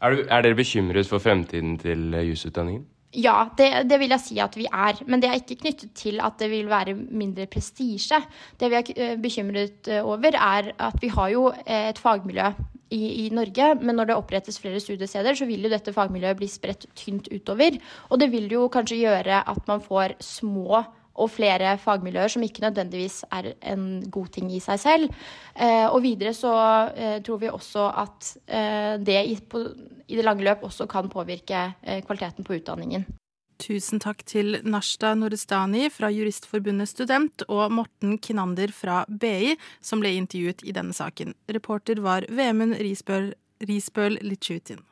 Er, 0.00 0.14
du, 0.14 0.24
er 0.28 0.44
dere 0.44 0.58
bekymret 0.58 1.08
for 1.08 1.22
fremtiden 1.22 1.78
til 1.80 2.12
eh, 2.14 2.26
jusutdanningen? 2.28 2.84
Ja, 3.14 3.46
det, 3.58 3.68
det, 3.86 3.98
vil 4.02 4.10
jeg 4.10 4.22
si 4.24 4.38
at 4.42 4.56
vi 4.58 4.66
er. 4.66 4.98
Men 5.06 5.22
det 5.22 5.30
er 5.30 5.38
ikke 5.38 5.60
knyttet 5.62 5.94
til 5.96 6.18
at 6.24 6.36
det 6.40 6.50
vil 6.50 6.68
være 6.70 6.96
mindre 6.98 7.46
prestisje. 7.50 8.18
Det 8.60 8.70
vi 8.72 8.80
er 8.80 8.90
eh, 8.96 9.14
bekymret 9.22 9.88
eh, 9.88 10.02
over, 10.04 10.34
er 10.34 10.72
at 10.74 10.98
vi 11.02 11.12
har 11.14 11.30
jo 11.32 11.46
et 11.64 12.00
fagmiljø 12.00 12.50
i, 12.92 13.26
i, 13.26 13.28
Norge, 13.34 13.70
men 13.80 13.96
når 13.96 14.10
det 14.10 14.18
opprettes 14.18 14.58
flere 14.60 14.82
studiesteder, 14.82 15.36
så 15.36 15.48
vil 15.48 15.64
jo 15.64 15.72
dette 15.72 15.94
fagmiljøet 15.94 16.38
bli 16.38 16.48
spredt 16.50 16.86
tynt 16.98 17.30
utover. 17.32 17.78
Og 18.10 18.20
det 18.20 18.30
vil 18.34 18.50
jo 18.52 18.68
kanskje 18.72 19.00
gjøre 19.04 19.40
at 19.50 19.70
man 19.70 19.82
får 19.84 20.18
små 20.22 20.84
og 21.14 21.30
flere 21.30 21.76
fagmiljøer 21.78 22.32
som 22.34 22.42
ikke 22.42 22.64
nødvendigvis 22.64 23.20
er 23.32 23.52
en 23.70 24.02
god 24.10 24.32
ting 24.34 24.50
i 24.52 24.60
seg 24.62 24.80
selv. 24.82 25.26
Eh, 25.54 25.86
og 25.86 26.02
videre 26.02 26.34
så 26.34 26.54
eh, 26.90 27.18
tror 27.24 27.42
vi 27.42 27.52
også 27.52 27.88
at 28.04 28.32
eh, 28.46 28.94
det 28.98 29.20
i, 29.30 29.36
på, 29.38 29.62
i, 30.08 30.16
det 30.16 30.24
lange 30.26 30.46
løp 30.46 30.66
også 30.66 30.88
kan 30.90 31.10
påvirke 31.12 31.68
kvaliteten 32.06 32.46
på 32.46 32.58
utdanningen. 32.58 33.06
Tusen 33.64 34.00
takk 34.02 34.20
til 34.28 34.58
Nashta 34.68 35.14
Norestani 35.16 35.86
fra 35.92 36.10
Juristforbundet 36.12 36.90
Student 36.90 37.46
og 37.48 37.72
Morten 37.72 38.18
Kinander 38.20 38.72
fra 38.76 39.04
BI, 39.08 39.54
som 39.80 40.02
ble 40.04 40.12
intervjuet 40.18 40.60
i 40.68 40.74
denne 40.76 40.92
saken. 40.92 41.32
Reporter 41.48 42.02
var 42.04 42.26
Vemund 42.28 42.76
Risbøl, 42.76 43.30
Risbøl 43.64 44.18
Litsjutin. 44.20 44.82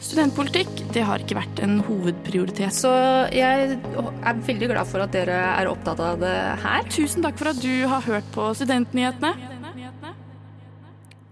Studentpolitikk 0.00 0.70
det 0.94 1.04
har 1.04 1.20
ikke 1.20 1.36
vært 1.36 1.60
en 1.64 1.78
hovedprioritet. 1.84 2.72
Så 2.76 2.92
jeg 3.36 3.78
er 3.80 4.44
veldig 4.46 4.70
glad 4.72 4.88
for 4.88 5.04
at 5.04 5.12
dere 5.16 5.40
er 5.54 5.68
opptatt 5.68 6.00
av 6.04 6.20
det 6.20 6.36
her. 6.64 6.84
Tusen 6.92 7.24
takk 7.24 7.40
for 7.40 7.52
at 7.52 7.60
du 7.64 7.72
har 7.88 8.04
hørt 8.04 8.28
på 8.36 8.50
Studentnyhetene. 8.56 9.59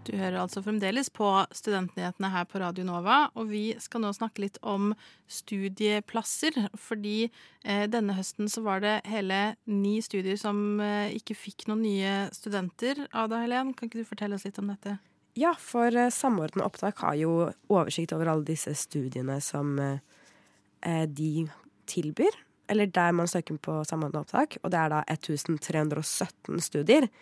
Du 0.08 0.14
hører 0.16 0.38
altså 0.40 0.62
fremdeles 0.64 1.10
på 1.12 1.26
Studentnyhetene 1.52 2.30
her 2.32 2.46
på 2.48 2.62
Radio 2.62 2.86
Nova, 2.88 3.26
og 3.36 3.50
vi 3.50 3.74
skal 3.82 4.00
nå 4.00 4.14
snakke 4.16 4.40
litt 4.46 4.56
om 4.64 4.94
studieplasser. 5.28 6.56
Fordi 6.80 7.26
eh, 7.26 7.84
denne 7.92 8.16
høsten 8.16 8.48
så 8.48 8.62
var 8.64 8.80
det 8.84 8.94
hele 9.10 9.42
ni 9.68 9.98
studier 10.04 10.40
som 10.40 10.80
eh, 10.80 11.12
ikke 11.18 11.36
fikk 11.36 11.68
noen 11.68 11.84
nye 11.84 12.14
studenter. 12.32 13.04
Ada 13.12 13.42
Helen, 13.44 13.74
kan 13.76 13.90
ikke 13.90 14.00
du 14.00 14.08
fortelle 14.08 14.38
oss 14.38 14.48
litt 14.48 14.60
om 14.62 14.72
dette? 14.72 14.96
Ja, 15.36 15.52
for 15.60 15.92
eh, 15.92 16.08
Samordna 16.14 16.64
opptak 16.64 17.04
har 17.04 17.20
jo 17.20 17.50
oversikt 17.68 18.16
over 18.16 18.32
alle 18.32 18.48
disse 18.48 18.72
studiene 18.80 19.42
som 19.44 19.76
eh, 19.76 21.04
de 21.04 21.50
tilbyr. 21.90 22.44
Eller 22.72 22.88
der 22.88 23.12
man 23.12 23.28
søker 23.28 23.60
på 23.60 23.82
Samordna 23.84 24.24
opptak, 24.24 24.56
og 24.62 24.72
det 24.72 24.80
er 24.80 24.94
da 24.96 25.04
1317 25.12 26.64
studier. 26.64 27.12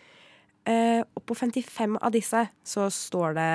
Eh, 0.67 1.03
og 1.15 1.23
på 1.27 1.37
55 1.39 1.99
av 2.03 2.15
disse 2.15 2.43
så 2.67 2.89
står 2.91 3.37
det 3.39 3.51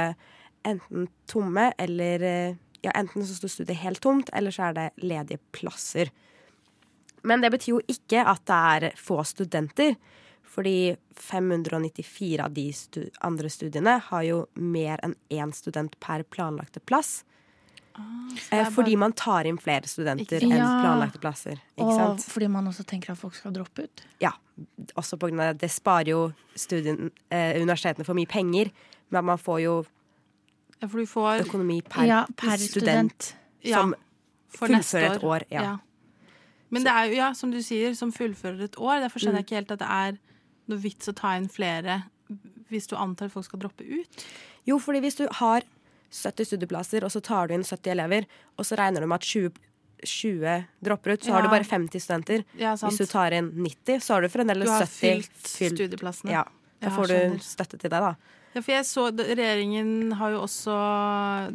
enten 0.68 1.10
tomme 1.30 1.72
eller 1.82 2.27
eh, 2.27 2.60
Ja, 2.82 2.89
enten 2.98 3.22
så 3.22 3.36
står 3.38 3.51
studiet 3.53 3.77
helt 3.84 4.00
tomt, 4.01 4.32
eller 4.34 4.50
så 4.50 4.72
er 4.72 4.74
det 4.74 4.86
ledige 5.06 5.38
plasser. 5.53 6.10
Men 7.22 7.44
det 7.44 7.51
betyr 7.53 7.75
jo 7.75 7.82
ikke 7.94 8.24
at 8.25 8.41
det 8.50 8.58
er 8.58 8.96
få 8.98 9.20
studenter. 9.22 9.94
Fordi 10.41 10.96
594 11.13 12.41
av 12.41 12.56
de 12.56 12.65
stu 12.74 13.03
andre 13.22 13.51
studiene 13.53 14.00
har 14.08 14.24
jo 14.25 14.39
mer 14.58 14.98
enn 15.06 15.13
én 15.30 15.53
student 15.53 15.94
per 16.01 16.25
planlagte 16.25 16.82
plass. 16.82 17.22
Ah, 17.96 18.30
eh, 18.52 18.70
fordi 18.72 18.96
man 18.98 19.14
tar 19.14 19.44
inn 19.50 19.58
flere 19.60 19.84
studenter 19.90 20.42
enn 20.42 20.52
planlagte 20.52 21.20
plasser. 21.20 21.58
Ikke 21.78 21.88
Og 21.88 21.96
sant? 21.98 22.20
fordi 22.32 22.48
man 22.50 22.66
også 22.68 22.86
tenker 22.88 23.12
at 23.12 23.18
folk 23.18 23.36
skal 23.36 23.52
droppe 23.52 23.84
ut. 23.84 24.04
Ja, 24.22 24.32
også 24.96 25.18
på 25.20 25.28
grunn 25.30 25.40
av 25.42 25.50
at 25.56 25.58
Det 25.60 25.70
sparer 25.72 26.08
jo 26.14 26.34
studien, 26.56 27.12
eh, 27.30 27.60
universitetene 27.62 28.06
for 28.06 28.14
mye 28.14 28.28
penger, 28.28 28.72
men 29.10 29.26
man 29.26 29.38
får 29.38 29.62
jo 29.64 29.86
Ja, 30.82 30.88
for 30.88 30.98
du 30.98 31.06
får 31.06 31.44
økonomi 31.46 31.82
per, 31.84 32.06
Ja, 32.06 32.26
per 32.36 32.58
student, 32.58 33.14
student. 33.14 33.36
som 33.74 33.96
for 34.50 34.68
neste 34.68 34.98
fullfører 34.98 35.16
et 35.16 35.24
år. 35.24 35.44
Ja. 35.52 35.78
Men 36.72 36.84
det 36.84 36.92
er 36.92 37.04
jo, 37.06 37.14
ja, 37.16 37.34
som 37.34 37.52
du 37.52 37.58
sier, 37.62 37.94
som 37.96 38.12
fullfører 38.12 38.62
et 38.64 38.76
år. 38.80 39.00
Derfor 39.02 39.20
skjønner 39.20 39.34
Mm. 39.34 39.36
jeg 39.36 39.46
ikke 39.46 39.56
helt 39.56 39.72
at 39.72 39.80
det 39.80 39.88
er 39.90 40.18
noe 40.70 40.78
vits 40.80 41.08
å 41.08 41.14
ta 41.16 41.36
inn 41.38 41.48
flere 41.50 42.04
hvis 42.72 42.88
du 42.88 42.96
antar 42.96 43.26
at 43.26 43.32
folk 43.34 43.46
skal 43.46 43.60
droppe 43.60 43.82
ut. 43.84 44.26
Jo, 44.66 44.80
fordi 44.80 45.02
hvis 45.02 45.18
du 45.18 45.28
har 45.30 45.62
70 46.12 46.46
studieplasser, 46.51 47.06
og 47.08 47.12
så 47.13 47.22
tar 47.24 47.48
du 47.48 47.53
inn 47.56 47.63
70 47.63 47.91
elever, 47.96 48.22
og 48.60 48.63
så 48.68 48.75
regner 48.80 49.00
du 49.01 49.08
med 49.08 49.20
at 49.22 49.27
20, 49.27 49.51
20 50.03 50.63
dropper 50.84 51.10
ut, 51.15 51.24
så 51.24 51.32
har 51.36 51.41
du 51.46 51.50
bare 51.51 51.68
50 51.68 52.00
studenter. 52.03 52.39
Ja. 52.60 52.72
Hvis 52.75 53.00
du 53.00 53.06
tar 53.10 53.32
inn 53.38 53.50
90, 53.56 54.00
så 54.03 54.10
har 54.15 54.22
du 54.25 54.30
fremdeles 54.34 54.68
Du 54.68 54.72
har 54.74 54.86
70 54.86 54.91
fylt 55.48 55.77
studieplassene. 55.77 56.32
Ja, 56.36 56.44
da 56.82 56.88
får 56.94 57.06
du 57.13 57.20
støtte 57.46 57.77
til 57.77 57.89
det, 57.94 58.01
da. 58.03 58.13
Ja, 58.51 58.60
for 58.60 58.72
jeg 58.74 58.84
så, 58.84 59.03
Regjeringen 59.15 60.12
har 60.20 60.30
jo 60.34 60.44
også 60.44 60.75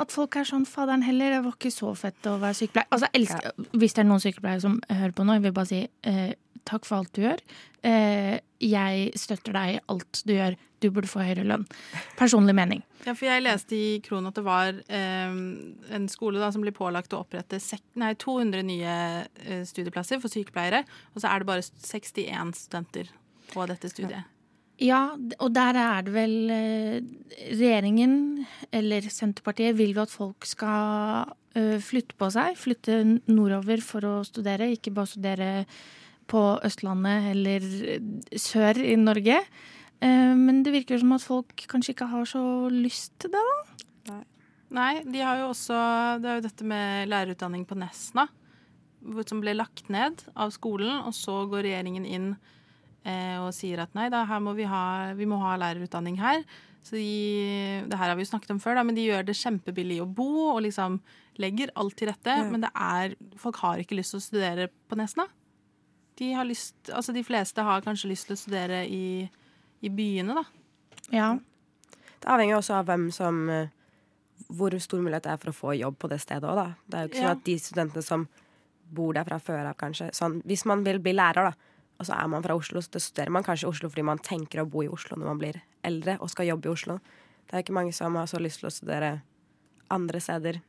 At 0.00 0.12
folk 0.14 0.36
er 0.38 0.46
sånn 0.48 0.62
Faderen 0.70 1.02
heller, 1.02 1.30
det 1.34 1.40
var 1.44 1.56
ikke 1.58 1.72
så 1.74 1.90
fett 1.98 2.24
å 2.30 2.36
være 2.40 2.54
sykepleier. 2.60 2.86
Altså, 2.94 3.10
elsker, 3.12 3.50
ja. 3.50 3.66
Hvis 3.74 3.92
det 3.98 4.04
er 4.04 4.08
noen 4.08 4.22
sykepleiere 4.22 4.62
som 4.62 4.78
hører 4.88 5.12
på 5.18 5.26
nå, 5.26 5.34
jeg 5.36 5.42
vil 5.48 5.52
bare 5.58 5.66
si 5.68 5.80
eh, 6.08 6.30
takk 6.68 6.88
for 6.88 7.00
alt 7.00 7.12
du 7.16 7.24
gjør. 7.24 7.42
Eh, 7.86 8.36
jeg 8.60 9.12
støtter 9.16 9.56
deg 9.56 9.76
i 9.76 9.80
alt 9.92 10.22
du 10.28 10.34
gjør. 10.34 10.56
Du 10.80 10.88
burde 10.92 11.08
få 11.10 11.22
høyere 11.24 11.44
lønn. 11.44 11.66
Personlig 12.18 12.54
mening. 12.56 12.82
Ja, 13.04 13.12
for 13.12 13.28
jeg 13.28 13.44
leste 13.44 13.76
i 13.76 14.00
Kron 14.04 14.28
at 14.28 14.36
det 14.36 14.44
var 14.44 14.72
eh, 14.72 15.36
en 15.96 16.08
skole 16.12 16.40
da, 16.40 16.50
som 16.52 16.64
ble 16.64 16.72
pålagt 16.76 17.16
å 17.16 17.22
opprette 17.24 17.60
nei, 18.00 18.12
200 18.20 18.64
nye 18.68 18.96
eh, 19.44 19.62
studieplasser 19.68 20.20
for 20.20 20.32
sykepleiere, 20.32 20.84
og 21.14 21.22
så 21.22 21.32
er 21.32 21.40
det 21.40 21.50
bare 21.50 21.64
61 21.64 22.54
studenter 22.56 23.12
på 23.52 23.64
dette 23.68 23.92
studiet. 23.92 24.28
Ja, 24.80 25.10
og 25.12 25.50
der 25.52 25.76
er 25.76 26.04
det 26.06 26.12
vel 26.14 26.36
Regjeringen, 27.50 28.46
eller 28.72 29.04
Senterpartiet, 29.12 29.76
vil 29.76 29.92
jo 29.92 30.06
at 30.06 30.12
folk 30.12 30.46
skal 30.48 31.34
flytte 31.84 32.16
på 32.16 32.30
seg. 32.32 32.56
Flytte 32.56 33.02
nordover 33.28 33.82
for 33.84 34.06
å 34.08 34.14
studere, 34.24 34.70
ikke 34.72 34.94
bare 34.96 35.10
studere 35.10 35.50
på 36.30 36.42
Østlandet 36.66 37.30
eller 37.32 37.66
sør 38.38 38.78
i 38.84 38.96
Norge. 38.98 39.40
Eh, 40.00 40.34
Men 40.38 40.62
det 40.64 40.72
virker 40.74 41.00
som 41.02 41.12
at 41.16 41.26
folk 41.26 41.66
kanskje 41.68 41.94
ikke 41.96 42.10
har 42.12 42.28
så 42.28 42.42
lyst 42.72 43.18
til 43.20 43.34
det, 43.34 43.42
da. 44.06 44.20
Nei, 44.70 45.02
de 45.02 45.18
har 45.18 45.40
jo 45.40 45.48
også 45.50 45.74
Det 46.22 46.28
er 46.30 46.36
jo 46.38 46.44
dette 46.44 46.66
med 46.70 47.08
lærerutdanning 47.10 47.64
på 47.66 47.74
Nesna, 47.74 48.28
som 49.26 49.40
ble 49.42 49.56
lagt 49.56 49.88
ned 49.90 50.22
av 50.36 50.52
skolen, 50.54 51.00
og 51.02 51.14
så 51.16 51.40
går 51.50 51.64
regjeringen 51.66 52.06
inn 52.06 52.28
eh, 53.02 53.34
og 53.40 53.50
sier 53.56 53.82
at 53.82 53.94
nei 53.98 54.06
da, 54.12 54.22
her 54.28 54.42
må 54.44 54.54
vi 54.54 54.68
ha, 54.70 55.12
vi 55.18 55.26
må 55.26 55.40
ha 55.42 55.56
lærerutdanning 55.58 56.20
her. 56.20 56.44
Så 56.86 56.96
de, 56.96 57.82
det 57.90 57.98
her 57.98 58.12
har 58.12 58.16
vi 58.16 58.24
jo 58.24 58.30
snakket 58.30 58.54
om 58.54 58.60
før, 58.62 58.78
da, 58.78 58.84
men 58.86 58.96
de 58.96 59.08
gjør 59.08 59.26
det 59.26 59.36
kjempebillig 59.40 59.98
å 60.04 60.08
bo 60.08 60.30
og 60.54 60.62
liksom 60.64 61.00
legger 61.40 61.72
alt 61.80 61.96
til 61.98 62.08
rette. 62.12 62.38
Ja. 62.38 62.46
Men 62.48 62.62
det 62.64 62.70
er, 62.72 63.16
folk 63.40 63.58
har 63.64 63.82
ikke 63.82 63.98
lyst 63.98 64.14
til 64.14 64.22
å 64.22 64.26
studere 64.28 64.70
på 64.88 64.96
Nesna. 65.00 65.26
De, 66.20 66.30
har 66.36 66.44
lyst, 66.44 66.74
altså 66.92 67.14
de 67.16 67.22
fleste 67.24 67.64
har 67.64 67.80
kanskje 67.84 68.10
lyst 68.12 68.28
til 68.28 68.36
å 68.36 68.40
studere 68.40 68.82
i, 68.86 69.24
i 69.80 69.88
byene, 69.92 70.36
da. 70.36 70.42
Ja. 71.14 71.28
Det 72.20 72.28
avhenger 72.28 72.58
også 72.58 72.76
av 72.76 72.90
hvem 72.90 73.06
som 73.16 73.38
eh, 73.50 73.70
Hvor 74.52 74.74
stor 74.82 75.00
mulighet 75.00 75.24
det 75.24 75.32
er 75.32 75.40
for 75.40 75.52
å 75.52 75.56
få 75.56 75.72
jobb 75.78 75.96
på 76.00 76.08
det 76.12 76.18
stedet 76.20 76.44
òg, 76.48 76.58
da. 76.60 76.66
Det 76.86 76.98
er 76.98 77.06
jo 77.06 77.10
ikke 77.12 77.20
Ja. 77.20 77.24
sånn 77.30 77.38
at 77.38 77.44
de 77.46 77.56
studentene 77.64 78.04
som 78.04 78.26
bor 78.90 79.14
der 79.14 79.24
fra 79.24 79.38
før 79.38 79.68
av, 79.70 79.76
kanskje 79.80 80.10
sånn, 80.16 80.40
Hvis 80.44 80.64
man 80.66 80.84
vil 80.84 80.98
bli 81.00 81.12
lærer, 81.16 81.50
da, 81.50 81.70
og 82.00 82.06
så 82.08 82.16
er 82.16 82.28
man 82.32 82.42
fra 82.42 82.56
Oslo, 82.56 82.80
så 82.80 83.00
studerer 83.00 83.30
man 83.30 83.44
kanskje 83.44 83.66
i 83.68 83.70
Oslo 83.70 83.88
fordi 83.92 84.04
man 84.08 84.18
tenker 84.18 84.62
å 84.62 84.68
bo 84.68 84.82
i 84.82 84.88
Oslo 84.88 85.16
når 85.16 85.26
man 85.30 85.38
blir 85.38 85.60
eldre 85.84 86.18
og 86.20 86.30
skal 86.32 86.46
jobbe 86.48 86.68
i 86.68 86.72
Oslo. 86.72 86.98
Det 87.46 87.54
er 87.56 87.62
ikke 87.64 87.76
mange 87.76 87.92
som 87.96 88.14
har 88.16 88.26
så 88.30 88.40
lyst 88.40 88.60
til 88.60 88.68
å 88.68 88.72
studere 88.72 89.10
andre 89.90 90.20
steder. 90.20 90.60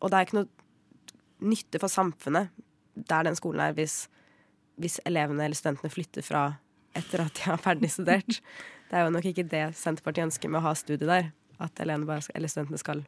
Og 0.00 0.10
det 0.10 0.16
er 0.18 0.26
ikke 0.26 0.38
noe 0.40 1.50
nytte 1.50 1.80
for 1.80 1.88
samfunnet 1.92 2.50
der 2.94 3.22
den 3.24 3.36
skolen 3.38 3.60
er, 3.64 3.72
hvis, 3.76 4.08
hvis 4.80 5.00
elevene 5.08 5.44
eller 5.46 5.58
studentene 5.58 5.92
flytter 5.92 6.26
fra 6.26 6.44
etter 6.96 7.22
at 7.22 7.36
de 7.38 7.46
har 7.46 7.60
ferdig 7.62 7.92
studert. 7.92 8.40
Det 8.90 8.98
er 8.98 9.06
jo 9.06 9.14
nok 9.14 9.28
ikke 9.30 9.46
det 9.46 9.66
Senterpartiet 9.78 10.26
ønsker 10.26 10.50
med 10.50 10.60
å 10.62 10.68
ha 10.68 10.74
studiet 10.78 11.06
der. 11.08 11.28
At 11.60 11.76
bare 11.78 12.22
studentene 12.24 12.80
skal 12.80 13.04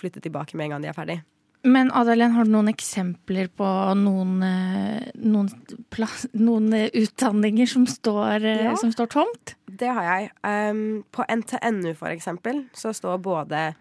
flytte 0.00 0.22
tilbake 0.24 0.56
med 0.56 0.66
en 0.66 0.76
gang 0.76 0.86
de 0.86 0.90
er 0.90 0.96
ferdig. 0.96 1.20
Men 1.62 1.90
Adalén, 1.92 2.32
har 2.32 2.46
du 2.48 2.54
noen 2.54 2.70
eksempler 2.72 3.50
på 3.52 3.68
noen, 4.00 4.38
eh, 4.42 5.10
noen, 5.20 5.50
plass, 5.92 6.24
noen 6.32 6.72
eh, 6.72 6.88
utdanninger 6.96 7.68
som 7.68 7.84
står, 7.86 8.44
eh, 8.44 8.64
Ja. 8.64 8.76
som 8.76 8.90
står 8.92 9.10
tomt? 9.12 9.54
Det 9.68 9.88
har 9.88 10.02
jeg. 10.02 10.30
Um, 10.42 11.04
på 11.12 11.24
NTNU, 11.28 11.94
for 11.94 12.08
eksempel, 12.08 12.64
så 12.72 12.94
står 12.96 13.20
både 13.20 13.74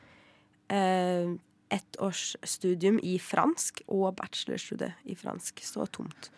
uh, 0.70 1.38
ettårsstudium 1.72 3.00
i 3.02 3.18
fransk 3.18 3.82
og 3.88 4.18
bachelorstudiet 4.18 4.94
i 5.06 5.16
fransk 5.16 5.64
står 5.64 5.88
tomt. 5.88 6.30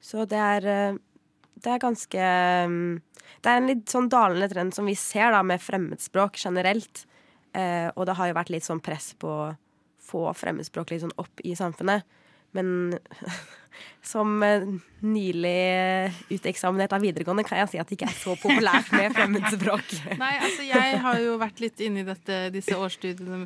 Så 0.00 0.24
det 0.30 0.38
er, 0.38 0.66
eh, 0.66 0.98
det 1.58 1.72
er 1.74 1.82
ganske 1.82 2.26
um, 2.66 3.00
Det 3.42 3.50
er 3.50 3.60
en 3.60 3.68
litt 3.68 3.88
sånn 3.90 4.08
dalende 4.08 4.48
trend 4.50 4.74
som 4.74 4.86
vi 4.88 4.94
ser 4.98 5.32
da 5.34 5.42
med 5.46 5.62
fremmedspråk 5.62 6.38
generelt. 6.40 7.04
Eh, 7.54 7.88
og 7.94 8.06
det 8.08 8.16
har 8.18 8.30
jo 8.30 8.36
vært 8.38 8.52
litt 8.54 8.66
sånn 8.66 8.82
press 8.82 9.12
på 9.18 9.28
å 9.28 9.50
få 10.08 10.28
fremmedspråk 10.34 10.92
litt 10.92 11.04
sånn 11.04 11.18
opp 11.20 11.42
i 11.44 11.54
samfunnet. 11.58 12.06
Men 12.58 12.98
som 14.12 14.42
eh, 14.42 14.64
nylig 15.04 15.54
uteksaminert 16.32 16.94
av 16.96 17.02
videregående 17.04 17.44
kan 17.46 17.60
jeg 17.62 17.72
si 17.72 17.80
at 17.80 17.90
det 17.90 17.98
ikke 17.98 18.08
er 18.08 18.18
så 18.18 18.34
populært 18.40 18.90
med 18.94 19.14
fremmedspråk. 19.16 19.94
Nei, 20.22 20.34
altså 20.42 20.66
jeg 20.66 21.00
har 21.04 21.22
jo 21.22 21.36
vært 21.40 21.62
litt 21.64 21.82
inne 21.84 22.02
i 22.02 22.08
dette, 22.08 22.42
disse 22.54 22.76
årsstudiene 22.78 23.44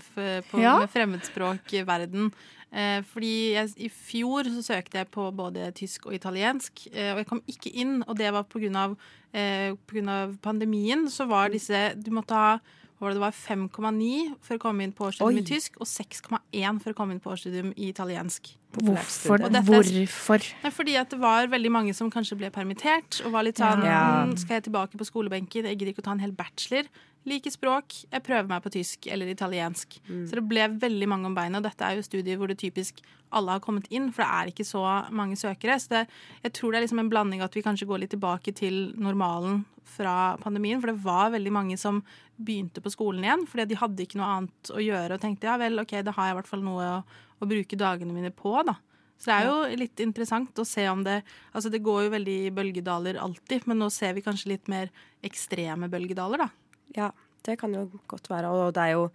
på, 0.50 0.60
Ja. 0.62 0.76
med 0.82 0.90
fremmedspråkverden. 0.92 2.30
Eh, 2.72 3.02
fordi 3.04 3.32
jeg, 3.52 3.72
i 3.84 3.88
fjor 3.92 4.48
så 4.48 4.62
søkte 4.64 5.02
jeg 5.02 5.10
på 5.12 5.26
både 5.36 5.66
tysk 5.76 6.06
og 6.08 6.14
italiensk, 6.16 6.86
eh, 6.94 7.10
og 7.12 7.20
jeg 7.20 7.28
kom 7.28 7.42
ikke 7.50 7.72
inn. 7.82 7.98
Og 8.06 8.16
det 8.16 8.30
var 8.32 8.46
på 8.48 8.62
grunn 8.62 8.78
av, 8.80 8.94
eh, 9.34 9.74
på 9.76 9.98
grunn 9.98 10.08
av 10.08 10.38
pandemien, 10.44 11.04
så 11.12 11.26
var 11.28 11.52
disse 11.52 11.90
Du 12.00 12.10
måtte 12.16 12.38
ha 12.38 12.54
hva 13.02 13.08
var 13.10 13.14
det, 13.16 13.22
var 13.24 13.34
5,9 13.34 14.36
for 14.46 14.54
å 14.54 14.62
komme 14.62 14.84
inn 14.86 14.92
på 14.94 15.08
årsstudium 15.08 15.40
Oi. 15.40 15.42
i 15.42 15.46
tysk, 15.48 15.78
og 15.82 15.88
6,1 15.90 16.78
for 16.84 16.92
å 16.92 16.94
komme 16.94 17.16
inn 17.16 17.20
på 17.22 17.32
årsstudium 17.34 17.72
i 17.74 17.88
italiensk. 17.90 18.52
Hvorfor? 18.78 19.42
Dette 19.42 19.58
er- 19.58 20.06
Hvorfor? 20.06 20.46
Nei, 20.62 20.70
fordi 20.70 20.94
at 20.96 21.10
det 21.10 21.18
var 21.20 21.46
veldig 21.50 21.70
mange 21.70 21.94
som 21.94 22.10
kanskje 22.10 22.38
ble 22.38 22.50
permittert 22.50 23.20
og 23.26 23.32
var 23.32 23.42
litt 23.42 23.56
sånn 23.58 23.82
Ja. 23.84 24.24
«Mm, 24.24 24.38
Skal 24.38 24.60
jeg 24.60 24.70
tilbake 24.70 24.96
på 24.96 25.04
skolebenken? 25.04 25.64
Jeg 25.66 25.78
gidder 25.78 25.92
ikke 25.92 26.02
å 26.02 26.04
ta 26.04 26.12
en 26.12 26.20
hel 26.20 26.30
bachelor. 26.32 26.84
Liker 27.26 27.50
språk. 27.50 28.06
Jeg 28.10 28.22
prøver 28.22 28.48
meg 28.48 28.62
på 28.62 28.70
tysk 28.70 29.06
eller 29.12 29.26
italiensk. 29.26 29.98
Så 30.26 30.30
det 30.32 30.48
ble 30.48 30.66
veldig 30.68 31.06
mange 31.08 31.26
om 31.26 31.34
beinet. 31.34 31.56
Og 31.56 31.62
dette 31.64 31.82
er 31.82 31.96
jo 31.96 32.02
studier 32.02 32.36
hvor 32.38 32.48
det 32.48 32.58
typisk 32.58 33.00
alle 33.32 33.50
har 33.50 33.60
kommet 33.60 33.86
inn, 33.90 34.10
for 34.12 34.22
det 34.22 34.30
er 34.30 34.46
ikke 34.50 34.66
så 34.66 35.10
mange 35.12 35.36
søkere. 35.36 35.78
Så 35.78 35.88
det, 35.88 36.08
jeg 36.42 36.52
tror 36.52 36.72
det 36.72 36.78
er 36.82 36.86
liksom 36.86 36.98
en 37.00 37.10
blanding 37.10 37.40
at 37.42 37.52
vi 37.54 37.62
kanskje 37.62 37.86
går 37.86 38.00
litt 38.00 38.10
tilbake 38.10 38.54
til 38.54 38.92
normalen 38.96 39.64
fra 39.88 40.36
pandemien. 40.42 40.80
For 40.82 40.92
det 40.92 41.04
var 41.04 41.32
veldig 41.34 41.52
mange 41.54 41.78
som 41.80 42.00
begynte 42.36 42.82
på 42.82 42.92
skolen 42.92 43.26
igjen 43.26 43.44
fordi 43.48 43.68
de 43.70 43.78
hadde 43.78 44.02
ikke 44.04 44.18
noe 44.18 44.30
annet 44.36 44.72
å 44.72 44.80
gjøre 44.82 45.16
og 45.16 45.22
tenkte 45.22 45.46
ja 45.46 45.58
vel, 45.60 45.78
ok, 45.82 45.98
da 46.02 46.14
har 46.16 46.28
jeg 46.28 46.34
i 46.34 46.38
hvert 46.40 46.50
fall 46.50 46.64
noe 46.64 46.88
å, 46.88 46.96
å 47.42 47.48
bruke 47.48 47.78
dagene 47.78 48.14
mine 48.16 48.32
på, 48.34 48.54
da. 48.66 48.78
Så 49.22 49.30
det 49.30 49.34
er 49.36 49.46
jo 49.46 49.78
litt 49.78 50.00
interessant 50.02 50.58
å 50.58 50.64
se 50.66 50.82
om 50.90 51.04
det 51.06 51.20
Altså 51.52 51.70
det 51.70 51.84
går 51.86 52.08
jo 52.08 52.14
veldig 52.16 52.38
i 52.48 52.54
bølgedaler 52.54 53.20
alltid, 53.22 53.68
men 53.70 53.78
nå 53.78 53.86
ser 53.94 54.16
vi 54.16 54.24
kanskje 54.24 54.56
litt 54.56 54.70
mer 54.72 54.90
ekstreme 55.22 55.90
bølgedaler, 55.92 56.42
da. 56.42 56.48
Ja, 56.96 57.12
det 57.46 57.58
kan 57.60 57.74
jo 57.76 57.86
godt 58.10 58.26
være. 58.30 58.50
Og 58.50 58.74
det 58.74 58.82
er 58.82 58.96
jo, 58.96 59.06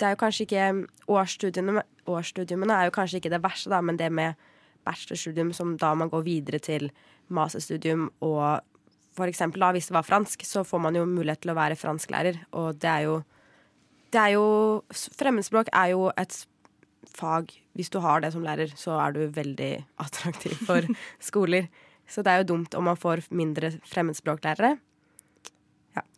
det 0.00 0.08
er 0.08 0.16
jo 0.16 0.20
kanskje 0.24 0.48
ikke 0.48 0.66
årsstudiene, 1.14 1.84
årsstudiumene 2.10 2.74
er 2.74 2.90
jo 2.90 2.96
kanskje 2.98 3.20
ikke 3.20 3.32
det 3.36 3.42
verste, 3.44 3.70
da, 3.70 3.80
men 3.84 4.00
det 4.00 4.10
med 4.10 4.34
bachelorstudium 4.86 5.52
som 5.54 5.74
da 5.78 5.92
man 5.98 6.10
går 6.10 6.24
videre 6.26 6.60
til 6.62 6.90
masterstudium 7.28 8.08
og 8.22 8.62
for 9.16 9.30
eksempel 9.30 9.64
da, 9.64 9.72
hvis 9.74 9.88
det 9.90 9.96
var 9.96 10.06
fransk, 10.06 10.44
så 10.46 10.64
får 10.66 10.82
man 10.84 10.98
jo 10.98 11.06
mulighet 11.08 11.42
til 11.44 11.54
å 11.54 11.58
være 11.58 11.78
fransklærer, 11.80 12.38
og 12.56 12.78
det 12.82 12.92
er 12.92 13.08
jo 13.08 13.16
det 14.14 14.20
er 14.22 14.36
jo 14.36 14.44
Fremmedspråk 15.18 15.68
er 15.74 15.90
jo 15.90 16.04
et 16.16 16.36
fag 17.10 17.50
Hvis 17.76 17.90
du 17.90 17.98
har 18.00 18.22
det 18.22 18.30
som 18.32 18.44
lærer, 18.46 18.70
så 18.78 18.94
er 19.02 19.12
du 19.12 19.26
veldig 19.34 19.72
attraktiv 20.04 20.54
for 20.64 20.86
skoler. 21.20 21.66
Så 22.08 22.22
det 22.22 22.32
er 22.32 22.40
jo 22.40 22.50
dumt 22.54 22.74
om 22.78 22.86
man 22.86 22.96
får 22.96 23.26
mindre 23.34 23.74
fremmedspråklærere. 23.84 24.76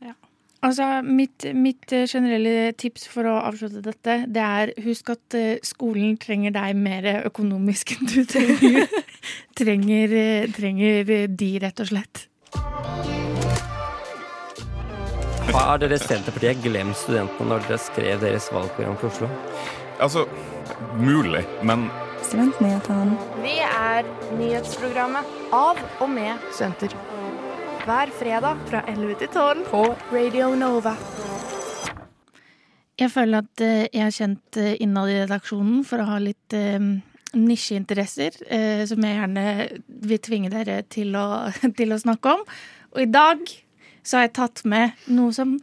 Ja 0.04 0.14
Altså, 0.58 0.86
mitt, 1.06 1.44
mitt 1.54 1.92
eh, 1.94 2.08
generelle 2.10 2.72
tips 2.74 3.06
for 3.12 3.28
å 3.30 3.36
avslutte 3.46 3.82
dette, 3.84 4.16
det 4.26 4.42
er 4.42 4.72
husk 4.82 5.12
at 5.14 5.36
eh, 5.38 5.60
skolen 5.62 6.16
trenger 6.18 6.56
deg 6.56 6.74
mer 6.74 7.06
økonomisk 7.28 7.94
enn 7.94 8.10
du 8.10 8.24
trenger, 8.26 8.88
trenger, 9.60 10.16
eh, 10.18 10.50
trenger 10.56 11.14
de, 11.30 11.52
rett 11.62 11.84
og 11.84 11.92
slett. 11.92 12.26
Har 15.48 15.78
dere 15.80 15.96
Senterpartiet 15.96 16.58
glemt 16.60 16.96
studentene 17.00 17.48
når 17.48 17.62
dere 17.64 17.78
skrev 17.80 18.20
deres 18.20 18.50
valgprogram 18.52 18.96
for 19.00 19.08
Oslo? 19.08 19.28
Altså, 19.96 20.26
mulig, 21.00 21.40
men 21.64 21.86
Studentnyhetene. 22.26 23.14
Vi 23.40 23.54
er 23.64 24.08
nyhetsprogrammet 24.36 25.30
av 25.56 25.80
og 26.04 26.10
med 26.12 26.42
studenter. 26.50 26.92
Hver 27.86 28.12
fredag 28.18 28.60
fra 28.68 28.82
11 28.92 29.14
til 29.22 29.30
12 29.32 29.62
på 29.70 29.80
Radio 30.12 30.50
Nova. 30.58 30.92
Jeg 33.00 33.12
føler 33.14 33.46
at 33.46 33.62
eh, 33.64 33.86
jeg 33.86 34.04
er 34.04 34.16
kjent 34.18 34.58
eh, 34.60 34.74
innad 34.84 35.14
i 35.14 35.20
redaksjonen 35.22 35.80
for 35.88 36.02
å 36.02 36.10
ha 36.10 36.18
litt 36.20 36.56
eh, 36.58 36.76
nisjeinteresser, 37.38 38.36
eh, 38.52 38.82
som 38.90 39.00
jeg 39.06 39.16
gjerne 39.16 39.46
vil 40.12 40.20
tvinge 40.28 40.52
dere 40.52 40.82
til 40.92 41.16
å, 41.16 41.48
til 41.80 41.96
å 41.96 42.00
snakke 42.04 42.36
om. 42.36 42.44
Og 42.92 43.02
i 43.06 43.08
dag 43.08 43.48
så 44.02 44.18
har 44.18 44.28
jeg 44.28 44.36
tatt 44.38 44.64
med 44.68 45.08
noe 45.12 45.34
som 45.36 45.58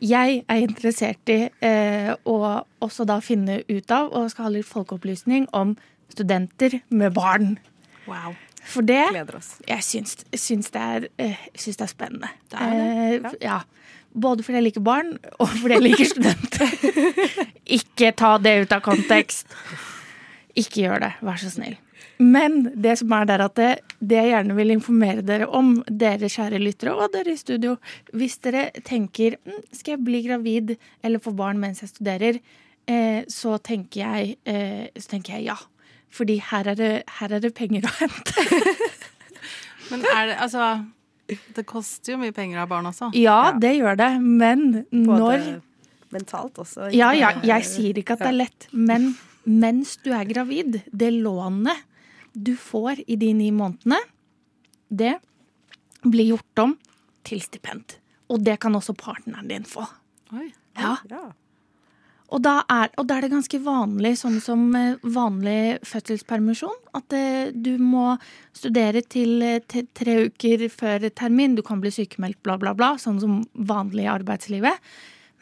jeg 0.00 0.44
er 0.48 0.62
interessert 0.64 1.28
i, 1.28 1.50
eh, 1.60 2.12
og 2.24 2.66
også 2.80 3.04
da 3.08 3.18
finne 3.20 3.60
ut 3.68 3.90
av, 3.92 4.08
og 4.12 4.30
skal 4.32 4.48
ha 4.48 4.52
litt 4.54 4.68
folkeopplysning 4.68 5.48
om 5.56 5.74
studenter 6.12 6.80
med 6.88 7.12
barn. 7.16 7.58
Wow. 8.08 8.36
For 8.64 8.84
det. 8.84 9.02
Jeg 9.68 9.84
syns, 9.84 10.16
syns, 10.36 10.70
det 10.70 10.80
er, 10.80 11.06
eh, 11.18 11.36
syns 11.54 11.76
det 11.76 11.84
er 11.84 11.92
spennende. 11.92 12.30
Det 12.50 12.60
er 12.60 12.70
det, 12.70 13.24
Eh, 13.24 13.34
ja. 13.40 13.60
Både 14.12 14.42
fordi 14.42 14.58
jeg 14.58 14.64
liker 14.64 14.80
barn, 14.80 15.18
og 15.38 15.48
fordi 15.48 15.74
jeg 15.74 15.82
liker 15.82 16.04
studenter. 16.04 16.66
Ikke 17.78 18.12
ta 18.16 18.38
det 18.38 18.62
ut 18.62 18.72
av 18.72 18.80
kontekst. 18.82 19.46
Ikke 20.56 20.82
gjør 20.82 21.00
det, 21.00 21.12
vær 21.22 21.38
så 21.38 21.50
snill. 21.50 21.76
Men 22.20 22.66
det 22.76 22.98
som 23.00 23.12
er 23.16 23.28
der 23.30 23.42
at 23.46 23.56
det, 23.56 23.68
det 24.04 24.18
jeg 24.18 24.32
gjerne 24.34 24.56
vil 24.58 24.74
informere 24.74 25.24
dere 25.24 25.46
om, 25.56 25.78
dere 25.88 26.28
kjære 26.28 26.60
lyttere 26.60 26.92
og 26.92 27.14
dere 27.14 27.32
i 27.32 27.40
studio, 27.40 27.78
hvis 28.12 28.36
dere 28.44 28.66
tenker 28.84 29.38
«Mm, 29.48 29.62
skal 29.72 29.94
jeg 29.94 30.04
bli 30.04 30.20
gravid 30.26 30.74
eller 31.02 31.22
få 31.24 31.32
barn 31.36 31.60
mens 31.62 31.80
jeg 31.80 31.94
studerer, 31.94 32.40
eh, 32.84 33.22
så, 33.24 33.56
tenker 33.64 34.04
jeg, 34.04 34.36
eh, 34.44 34.92
så 35.00 35.14
tenker 35.14 35.38
jeg 35.38 35.48
ja. 35.48 35.56
Fordi 36.12 36.36
her 36.50 36.68
er 36.72 36.76
det, 36.76 36.92
her 37.20 37.32
er 37.32 37.40
det 37.40 37.54
penger 37.56 37.88
å 37.88 37.94
hente. 38.02 38.46
Men 39.90 40.04
er 40.06 40.30
det 40.30 40.36
altså 40.38 40.66
Det 41.54 41.64
koster 41.66 42.12
jo 42.14 42.20
mye 42.20 42.34
penger 42.34 42.58
å 42.58 42.64
ha 42.64 42.68
barn 42.70 42.88
også. 42.90 43.12
Ja, 43.16 43.54
det 43.58 43.72
gjør 43.76 43.96
det, 43.98 44.08
men 44.18 44.84
når 44.90 45.60
mentalt 46.10 46.58
også. 46.58 46.88
Ja, 46.94 47.12
ja, 47.14 47.30
jeg 47.46 47.66
sier 47.68 47.98
ikke 48.00 48.16
at 48.16 48.24
det 48.24 48.30
er 48.32 48.38
lett, 48.40 48.66
men 48.74 49.12
mens 49.46 49.94
du 50.02 50.10
er 50.14 50.26
gravid, 50.26 50.80
det 50.90 51.12
lånet 51.14 51.86
du 52.32 52.54
får 52.56 53.04
i 53.06 53.16
de 53.20 53.32
ni 53.34 53.50
månedene, 53.54 53.98
det 54.88 55.16
blir 56.02 56.32
gjort 56.34 56.64
om 56.64 56.78
til 57.26 57.42
stipend. 57.44 57.98
Og 58.30 58.42
det 58.46 58.60
kan 58.62 58.74
også 58.76 58.94
partneren 58.98 59.50
din 59.50 59.66
få. 59.66 59.84
Oi. 60.34 60.50
Ja. 60.78 60.96
Og 62.30 62.42
da, 62.44 62.60
er, 62.70 62.92
og 63.00 63.08
da 63.10 63.16
er 63.18 63.26
det 63.26 63.32
ganske 63.32 63.58
vanlig, 63.64 64.12
sånn 64.20 64.38
som 64.42 64.62
eh, 64.78 65.00
vanlig 65.02 65.80
fødselspermisjon, 65.86 66.76
at 66.94 67.16
eh, 67.16 67.50
du 67.50 67.72
må 67.82 68.14
studere 68.56 69.02
til, 69.02 69.40
eh, 69.42 69.58
til 69.66 69.88
tre 69.98 70.14
uker 70.28 70.68
før 70.70 71.08
termin. 71.10 71.56
Du 71.58 71.64
kan 71.66 71.82
bli 71.82 71.90
sykemeldt, 71.94 72.38
bla, 72.46 72.54
bla, 72.60 72.74
bla, 72.78 72.92
sånn 73.02 73.18
som 73.22 73.40
vanlig 73.54 74.06
i 74.06 74.12
arbeidslivet. 74.12 74.78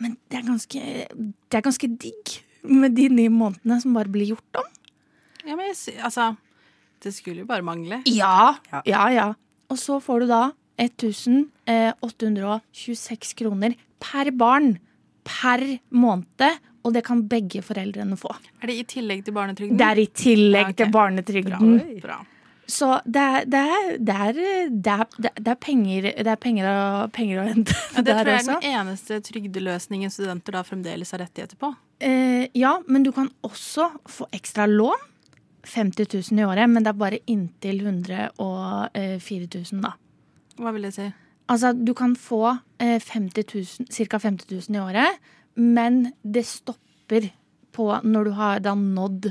Men 0.01 0.16
det 0.33 0.40
er 0.40 0.48
ganske, 0.48 0.83
det 1.12 1.61
er 1.61 1.66
ganske 1.66 1.92
digg 2.01 2.38
med 2.68 2.96
de 2.96 3.09
ni 3.12 3.29
månedene 3.33 3.81
som 3.85 3.96
bare 3.96 4.12
blir 4.12 4.33
gjort 4.33 4.62
om. 4.62 4.72
Ja, 5.44 5.59
men 5.59 5.68
jeg, 5.68 5.98
altså 6.05 6.33
Det 7.02 7.12
skulle 7.14 7.40
jo 7.44 7.48
bare 7.48 7.62
mangle. 7.66 7.96
Ja, 8.11 8.56
ja, 8.87 9.11
ja. 9.14 9.28
Og 9.68 9.78
så 9.78 10.00
får 10.02 10.20
du 10.24 10.26
da 10.30 10.42
1826 10.78 13.34
kroner 13.38 13.74
per 14.02 14.30
barn 14.38 14.78
per 15.28 15.61
måned, 15.92 16.58
og 16.87 16.94
det 16.94 17.02
kan 17.04 17.28
begge 17.28 17.61
foreldrene 17.64 18.16
få. 18.16 18.30
Er 18.62 18.66
det 18.70 18.76
i 18.80 18.84
tillegg 18.88 19.24
til 19.26 19.34
barnetrygden? 19.37 19.78
Det 19.78 19.87
er 19.87 19.98
i 20.00 20.06
tillegg 20.06 20.62
Ja, 20.62 20.68
okay. 20.70 20.84
til 20.84 20.90
barnetrygden. 20.94 21.80
Bra. 22.00 22.24
Så 22.68 23.00
det 23.08 23.22
er, 23.24 23.44
det, 23.48 23.58
er, 23.58 23.96
det, 23.96 24.14
er, 24.14 24.32
det, 25.16 25.30
er 25.48 25.54
penger, 25.56 26.02
det 26.12 26.28
er 26.28 26.37
penger, 26.40 26.66
å, 26.68 27.08
penger 27.12 27.38
å 27.40 27.44
hente 27.48 27.72
Ja, 27.96 28.02
det 28.04 28.12
tror 28.12 28.28
jeg 28.28 28.42
er 28.42 28.46
den 28.50 28.62
eneste 28.74 29.20
trygdeløsningen 29.24 30.11
studenter 30.12 30.52
da 30.58 30.62
fremdeles 30.68 31.12
har 31.16 31.20
rettigheter 31.24 31.56
på. 31.61 31.68
Eh, 32.04 32.44
ja, 32.52 32.74
men 32.84 33.02
du 33.06 33.11
kan 33.16 33.30
også 33.46 33.88
få 34.12 34.28
ekstra 34.37 34.66
lån. 34.68 35.00
50 35.68 36.07
000 36.33 36.40
i 36.40 36.44
året, 36.48 36.68
men 36.70 36.85
det 36.85 36.90
er 36.92 36.98
bare 37.00 37.20
inntil 37.31 37.81
104 37.85 39.48
000, 39.72 39.83
da. 39.85 39.92
Hva 40.59 40.72
vil 40.74 40.88
det 40.88 40.94
si? 40.96 41.07
Altså, 41.48 41.72
du 41.72 41.94
kan 41.96 42.16
få 42.18 42.42
eh, 42.81 42.98
50 43.00 43.44
000, 43.54 43.88
ca. 44.09 44.18
50 44.20 44.50
000 44.68 44.76
i 44.76 44.83
året, 44.83 45.31
men 45.57 46.12
det 46.22 46.44
stopper 46.46 47.31
på 47.72 47.88
når 48.04 48.28
du 48.28 48.31
har 48.37 48.61
da 48.64 48.74
nådd 48.78 49.31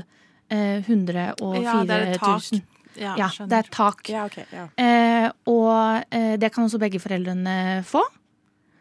eh, 0.50 0.80
104 0.82 1.62
Ja, 1.62 1.76
det 1.86 1.94
er 1.98 2.12
et 2.14 2.20
tak. 2.22 2.52
000. 2.52 2.62
Ja, 2.98 3.14
Ja, 3.20 3.28
det 3.46 3.58
er 3.60 3.68
tak. 3.70 4.08
Ja, 4.10 4.24
okay, 4.26 4.46
ja. 4.50 4.64
Eh, 4.74 5.28
og 5.46 6.04
eh, 6.10 6.34
det 6.40 6.50
kan 6.54 6.64
også 6.66 6.80
begge 6.82 6.98
foreldrene 6.98 7.84
få. 7.86 8.02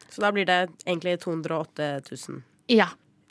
Så 0.09 0.23
da 0.23 0.31
blir 0.33 0.47
det 0.49 0.71
egentlig 0.87 1.19
208 1.21 1.89
000. 2.09 2.41
Ja. 2.73 2.87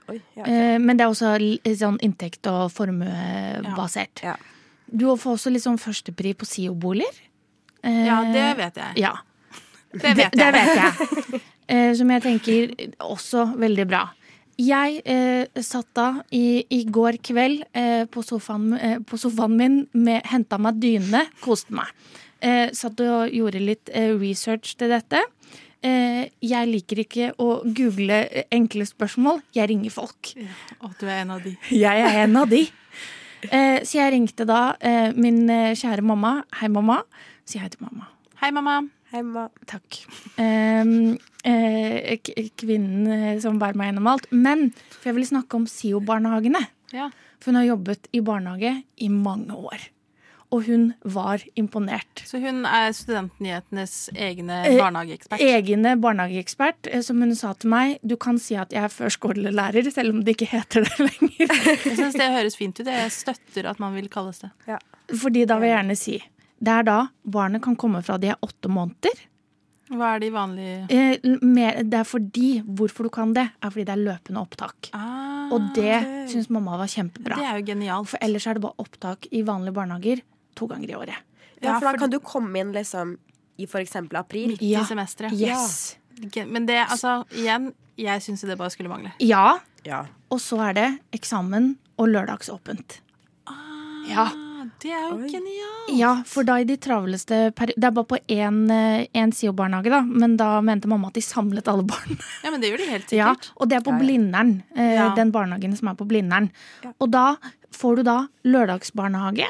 Oi, 0.09 0.21
ja, 0.37 0.42
ok. 0.42 0.49
Eh, 0.49 0.79
men 0.79 0.97
det 0.99 1.05
er 1.07 1.11
også 1.12 1.33
sånn 1.81 1.99
inntekt- 2.05 2.47
og 2.51 2.71
formuebasert. 2.75 4.23
Du 4.87 5.07
får 5.19 5.33
også 5.38 5.51
litt 5.51 5.64
sånn 5.64 5.81
førstepri 5.83 6.35
på 6.38 6.47
SIO-boliger. 6.47 7.16
Eh, 7.83 8.05
Ja, 8.07 8.21
det 8.33 8.47
vet 8.59 8.77
jeg. 8.83 8.97
Ja. 9.03 9.14
Det 9.97 10.12
vet 10.19 10.33
Det, 10.33 10.45
jeg. 10.45 10.53
vet 10.53 10.77
jeg. 10.77 11.40
Eh, 11.69 11.92
som 11.99 12.11
jeg 12.11 12.23
tenker 12.23 12.73
også 13.01 13.47
veldig 13.59 13.87
bra. 13.88 14.03
jeg 14.59 15.01
eh, 15.05 15.47
satt 15.62 15.88
da 15.95 16.23
i, 16.33 16.64
i 16.71 16.85
går 16.85 17.19
kveld 17.23 17.62
eh, 17.75 18.05
på, 18.07 18.23
sofaen, 18.25 18.73
eh, 18.79 18.99
på 19.05 19.16
sofaen 19.19 19.57
min, 19.57 19.87
med, 19.92 20.23
henta 20.27 20.59
meg 20.59 20.79
dyne, 20.81 21.25
koste 21.42 21.73
meg. 21.77 21.87
Eh, 22.40 22.71
satt 22.77 23.01
og 23.01 23.33
gjorde 23.33 23.61
litt 23.61 23.90
eh, 23.92 24.12
research 24.21 24.77
til 24.79 24.88
dette. 24.92 25.23
Eh, 25.87 26.25
jeg 26.42 26.70
liker 26.70 27.03
ikke 27.05 27.31
å 27.42 27.61
google 27.64 28.25
eh, 28.25 28.49
enkle 28.55 28.87
spørsmål. 28.88 29.42
Jeg 29.55 29.70
ringer 29.70 29.94
folk. 29.94 30.33
Og 30.81 30.96
du 30.99 31.07
er 31.07 31.22
en 31.22 31.37
av 31.37 31.44
de. 31.44 31.55
Jeg 31.87 32.03
er 32.03 32.25
en 32.25 32.37
av 32.40 32.51
de. 32.51 32.64
Eh, 33.46 33.83
så 33.87 34.01
jeg 34.01 34.14
ringte 34.14 34.46
da 34.49 34.61
eh, 34.81 35.12
min 35.14 35.44
kjære 35.46 36.03
mamma. 36.03 36.40
Hei, 36.59 36.70
mamma. 36.72 37.03
Si 37.46 37.61
hei 37.62 37.68
til 37.70 37.85
mamma. 37.85 38.09
Hei, 38.40 38.51
mamma. 38.55 38.81
Hei, 39.12 39.20
mamma. 39.22 39.44
Takk. 39.70 40.01
Um, 40.40 41.14
eh, 41.46 42.16
kvinnen 42.59 43.38
som 43.44 43.61
bærer 43.61 43.79
meg 43.79 43.92
gjennom 43.92 44.09
alt. 44.11 44.27
Men 44.33 44.72
for 44.96 45.12
jeg 45.12 45.18
vil 45.20 45.29
snakke 45.31 45.61
om 45.61 45.68
SIO-barnehagene. 45.70 46.64
Ja. 46.96 47.12
For 47.38 47.53
hun 47.53 47.61
har 47.61 47.68
jobbet 47.68 48.11
i 48.16 48.25
barnehage 48.25 48.72
i 49.05 49.12
mange 49.12 49.55
år. 49.55 49.90
Og 50.55 50.63
hun 50.69 50.85
var 51.03 51.43
imponert. 51.59 52.23
Så 52.29 52.39
hun 52.39 52.65
er 52.69 52.93
Studentnyhetenes 52.95 53.95
egne 54.15 54.61
Eh, 54.69 54.77
barnehageekspert? 54.79 55.43
Egne 55.43 55.97
barnehageekspert, 56.01 56.87
eh, 56.93 57.03
som 57.03 57.21
hun 57.21 57.35
sa 57.35 57.53
til 57.55 57.71
meg. 57.73 57.99
Du 58.07 58.17
kan 58.17 58.39
si 58.39 58.55
at 58.55 58.71
jeg 58.73 58.85
er 58.87 58.93
førskolelærer, 58.93 59.91
selv 59.91 60.15
om 60.15 60.23
det 60.25 60.37
ikke 60.37 60.51
heter 60.55 60.87
det 60.87 60.99
lenger. 61.09 61.51
Jeg 61.51 61.97
syns 61.99 62.15
det 62.15 62.31
høres 62.31 62.57
fint 62.57 62.79
ut. 62.81 62.87
Jeg 62.87 63.11
støtter 63.13 63.67
at 63.73 63.81
man 63.83 63.95
vil 63.99 64.09
kalles 64.13 64.39
det. 64.45 64.51
Fordi 65.13 65.45
da 65.47 65.59
vil 65.59 65.71
jeg 65.71 65.79
gjerne 65.79 65.97
si 65.99 66.17
Det 66.59 66.73
er 66.73 66.83
da 66.87 66.99
barnet 67.23 67.63
kan 67.63 67.77
komme 67.77 68.01
fra 68.03 68.17
de 68.19 68.31
er 68.33 68.39
åtte 68.43 68.71
måneder. 68.73 69.27
Hva 69.87 70.17
er 70.17 70.23
de 70.25 70.31
vanlige 70.35 70.87
Eh, 70.91 71.83
det 71.87 71.95
er 71.95 72.05
fordi 72.09 72.61
Hvorfor 72.67 73.07
du 73.07 73.11
kan 73.11 73.33
det, 73.37 73.45
er 73.63 73.71
fordi 73.71 73.85
det 73.87 73.93
er 73.95 74.03
løpende 74.03 74.41
opptak. 74.43 74.89
og 74.95 75.61
det 75.77 76.01
okay. 76.01 76.27
syns 76.33 76.49
mamma 76.51 76.77
var 76.77 76.89
kjempebra. 76.91 77.37
Det 77.39 77.47
er 77.47 77.59
jo 77.61 77.67
genialt. 77.69 78.09
For 78.09 78.19
ellers 78.21 78.47
er 78.47 78.55
det 78.55 78.63
bare 78.63 78.83
opptak 78.83 79.29
i 79.31 79.43
vanlige 79.47 79.75
barnehager 79.75 80.23
to 80.57 80.66
ganger 80.71 80.90
i 80.90 80.97
året. 80.99 81.23
Ja, 81.62 81.79
for 81.79 81.88
da 81.90 81.95
kan 82.01 82.11
du 82.12 82.19
komme 82.21 82.59
inn 82.61 82.73
liksom 82.77 83.16
i 83.59 83.64
eksempel 83.66 84.19
april. 84.21 84.51
Midt 84.55 84.62
i 84.62 84.75
semesteret. 84.85 85.33
Yes. 85.33 85.97
Men 86.49 86.66
det, 86.69 86.83
altså, 86.88 87.23
igjen, 87.37 87.71
jeg 87.97 88.21
syns 88.25 88.42
det 88.45 88.57
bare 88.59 88.71
skulle 88.73 88.90
mangle. 88.92 89.12
Ja. 89.21 89.59
Ja. 89.87 90.03
Og 90.33 90.40
så 90.42 90.59
er 90.69 90.75
det 90.77 90.88
eksamen 91.16 91.77
og 91.99 92.09
lørdagsåpent. 92.12 93.01
ja. 94.11 94.27
Det 94.83 94.90
er 94.90 95.05
jo 95.09 95.29
genialt. 95.31 95.92
Ja, 95.97 96.11
for 96.27 96.42
da 96.45 96.57
i 96.61 96.64
de 96.66 96.75
travleste 96.83 97.37
periodene 97.57 97.81
Det 97.81 97.87
er 97.87 97.92
bare 97.95 98.09
på 98.11 98.19
én 98.35 98.57
eh, 98.75 99.29
SIO-barnehage, 99.33 99.92
da, 99.92 100.01
men 100.03 100.35
da 100.37 100.49
mente 100.61 100.88
mamma 100.90 101.09
at 101.09 101.14
de 101.16 101.23
samlet 101.23 101.69
alle 101.71 101.85
barn. 101.87 102.19
Ja, 102.42 102.51
men 102.51 102.61
det 102.61 102.73
gjør 102.73 102.83
de 102.83 102.88
helt 102.90 103.07
sikkert. 103.09 103.47
Ja, 103.47 103.53
og 103.62 103.71
det 103.71 103.79
er 103.79 103.85
på 103.87 103.95
Ja, 103.95 103.97
ja. 103.97 104.03
Blindern. 104.03 104.51
eh, 104.77 104.95
Ja. 104.99 105.07
Den 105.14 105.31
barnehagen 105.33 105.77
som 105.79 105.88
er 105.88 105.95
på 105.95 106.05
Blindern. 106.11 106.51
Og 106.99 107.11
da 107.14 107.37
får 107.73 107.97
du 107.97 108.03
da 108.03 108.16
lørdagsbarnehage, 108.45 109.47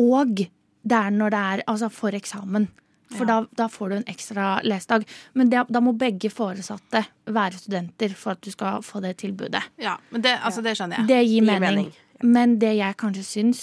og 0.00 0.46
det 0.84 0.96
er 0.98 1.14
når 1.14 1.32
det 1.32 1.42
er 1.52 1.62
altså 1.70 1.90
for 1.92 2.16
eksamen. 2.16 2.68
For 3.14 3.28
da, 3.28 3.44
da 3.54 3.68
får 3.70 3.90
du 3.90 3.96
en 3.98 4.08
ekstra 4.10 4.46
lesedag. 4.66 5.04
Men 5.38 5.50
det, 5.52 5.62
da 5.70 5.80
må 5.84 5.92
begge 5.98 6.30
foresatte 6.32 7.04
være 7.30 7.60
studenter 7.60 8.14
for 8.18 8.34
at 8.34 8.42
du 8.42 8.50
skal 8.50 8.82
få 8.82 9.02
det 9.04 9.14
tilbudet. 9.22 9.62
Ja, 9.82 9.96
men 10.10 10.24
det, 10.24 10.34
altså, 10.42 10.64
det 10.64 10.74
skjønner 10.78 11.02
jeg. 11.02 11.10
Det 11.12 11.20
gir 11.22 11.34
Gir 11.36 11.46
mening. 11.46 11.62
mening. 11.84 11.92
Men 12.24 12.58
det 12.62 12.72
jeg 12.78 12.98
kanskje 12.98 13.24
syns 13.28 13.62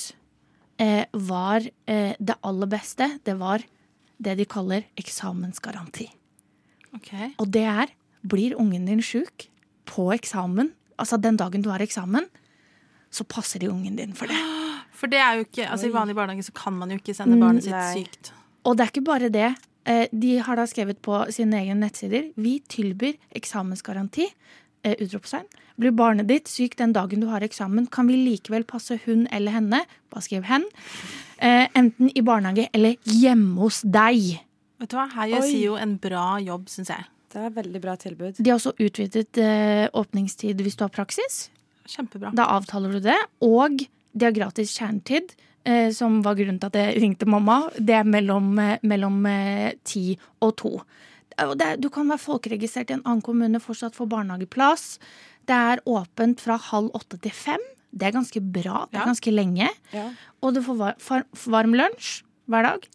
eh, 0.81 1.03
var 1.11 1.65
eh, 1.89 2.13
det 2.19 2.37
aller 2.47 2.71
beste, 2.71 3.09
det 3.25 3.35
var 3.39 3.63
det 4.21 4.37
de 4.37 4.45
kaller 4.45 4.85
eksamensgaranti. 4.99 6.07
Okay. 6.95 7.31
Og 7.41 7.49
det 7.51 7.65
er 7.65 7.93
blir 8.21 8.53
ungen 8.59 8.85
din 8.85 9.01
sjuk 9.01 9.47
på 9.89 10.11
eksamen, 10.13 10.71
altså 11.01 11.17
den 11.17 11.39
dagen 11.39 11.63
du 11.65 11.71
har 11.73 11.81
eksamen, 11.81 12.27
så 13.11 13.25
passer 13.25 13.59
de 13.59 13.71
ungen 13.71 13.97
din 13.97 14.13
for 14.13 14.29
det. 14.29 14.37
For 15.01 15.09
det 15.09 15.17
er 15.23 15.39
jo 15.39 15.47
ikke, 15.47 15.65
altså 15.73 15.89
I 15.89 15.93
vanlig 15.95 16.13
barnehage 16.19 16.45
så 16.45 16.53
kan 16.53 16.75
man 16.77 16.91
jo 16.93 16.99
ikke 17.01 17.15
sende 17.17 17.33
Mm, 17.39 17.41
barnet 17.41 17.65
sitt 17.65 17.73
nei. 17.73 18.03
sykt. 18.03 18.31
Og 18.69 18.77
det 18.77 18.83
er 18.85 18.91
ikke 18.93 19.03
bare 19.07 19.29
det. 19.33 19.47
Eh, 19.89 20.03
De 20.13 20.35
har 20.45 20.55
da 20.59 20.67
skrevet 20.69 20.99
på 21.01 21.15
sine 21.33 21.57
egne 21.57 21.79
nettsider 21.81 22.27
vi 22.37 22.59
tilbyr 22.69 23.15
eksamensgaranti. 23.33 24.27
eh, 24.83 24.95
Utropstegn. 25.01 25.45
Blir 25.79 25.91
barnet 25.93 26.25
ditt 26.27 26.47
syk 26.49 26.75
den 26.75 26.91
dagen 26.93 27.19
du 27.21 27.27
har 27.29 27.41
eksamen, 27.41 27.87
kan 27.89 28.07
vi 28.07 28.15
likevel 28.17 28.63
passe 28.65 28.99
hun 29.05 29.27
eller 29.31 29.51
henne, 29.51 29.79
bare 30.09 30.21
skriv 30.25 30.43
hen, 30.49 30.63
eh, 31.39 31.67
enten 31.75 32.09
i 32.15 32.21
barnehage 32.21 32.67
eller 32.73 32.95
hjemme 33.05 33.57
hos 33.61 33.81
deg. 33.81 34.39
Vet 34.79 34.89
du 34.89 34.95
hva, 34.97 35.07
Her 35.13 35.27
gjør. 35.27 35.41
SIO 35.49 35.75
en 35.77 35.97
bra 35.97 36.37
jobb, 36.41 36.65
syns 36.67 36.89
jeg. 36.89 37.05
Det 37.31 37.41
er 37.45 37.49
veldig 37.51 37.81
bra 37.81 37.95
tilbud. 37.95 38.35
De 38.41 38.49
har 38.49 38.57
også 38.57 38.73
utvidet 38.77 39.37
åpningstid 39.93 40.57
hvis 40.61 40.75
du 40.77 40.83
har 40.83 40.89
praksis. 40.89 41.49
Kjempebra. 41.87 42.33
Da 42.33 42.45
avtaler 42.57 42.91
du 42.91 42.99
det. 42.99 43.17
Og 43.41 43.79
de 44.13 44.25
har 44.25 44.31
gratis 44.35 44.73
kjernetid, 44.77 45.33
eh, 45.65 45.89
som 45.91 46.21
var 46.25 46.35
grunnen 46.35 46.59
til 46.59 46.67
at 46.67 46.73
jeg 46.73 47.01
ringte 47.01 47.25
mamma. 47.29 47.69
Det 47.77 47.95
er 47.95 48.03
mellom, 48.03 48.57
eh, 48.59 48.77
mellom 48.83 49.25
eh, 49.25 49.73
ti 49.83 50.17
og 50.41 50.55
to. 50.57 50.81
Det, 51.57 51.79
du 51.81 51.89
kan 51.89 52.07
være 52.11 52.19
folkeregistrert 52.21 52.91
i 52.91 52.93
en 52.93 53.03
annen 53.07 53.21
kommune, 53.25 53.59
fortsatt 53.63 53.95
få 53.95 54.05
barnehageplass. 54.11 54.99
Det 55.47 55.55
er 55.55 55.79
åpent 55.89 56.39
fra 56.43 56.57
halv 56.57 56.91
åtte 56.93 57.17
til 57.23 57.31
fem. 57.31 57.59
Det 57.91 58.07
er 58.07 58.11
ganske 58.19 58.41
bra. 58.51 58.85
Det 58.91 58.97
er 58.99 59.01
Ja. 59.01 59.05
ganske 59.05 59.31
lenge. 59.33 59.69
Ja. 59.93 60.09
Og 60.43 60.53
du 60.53 60.61
får 60.61 60.77
var, 60.77 60.95
far, 60.99 61.23
varm 61.47 61.73
lunsj 61.73 62.21
hver 62.47 62.63
dag. 62.63 62.85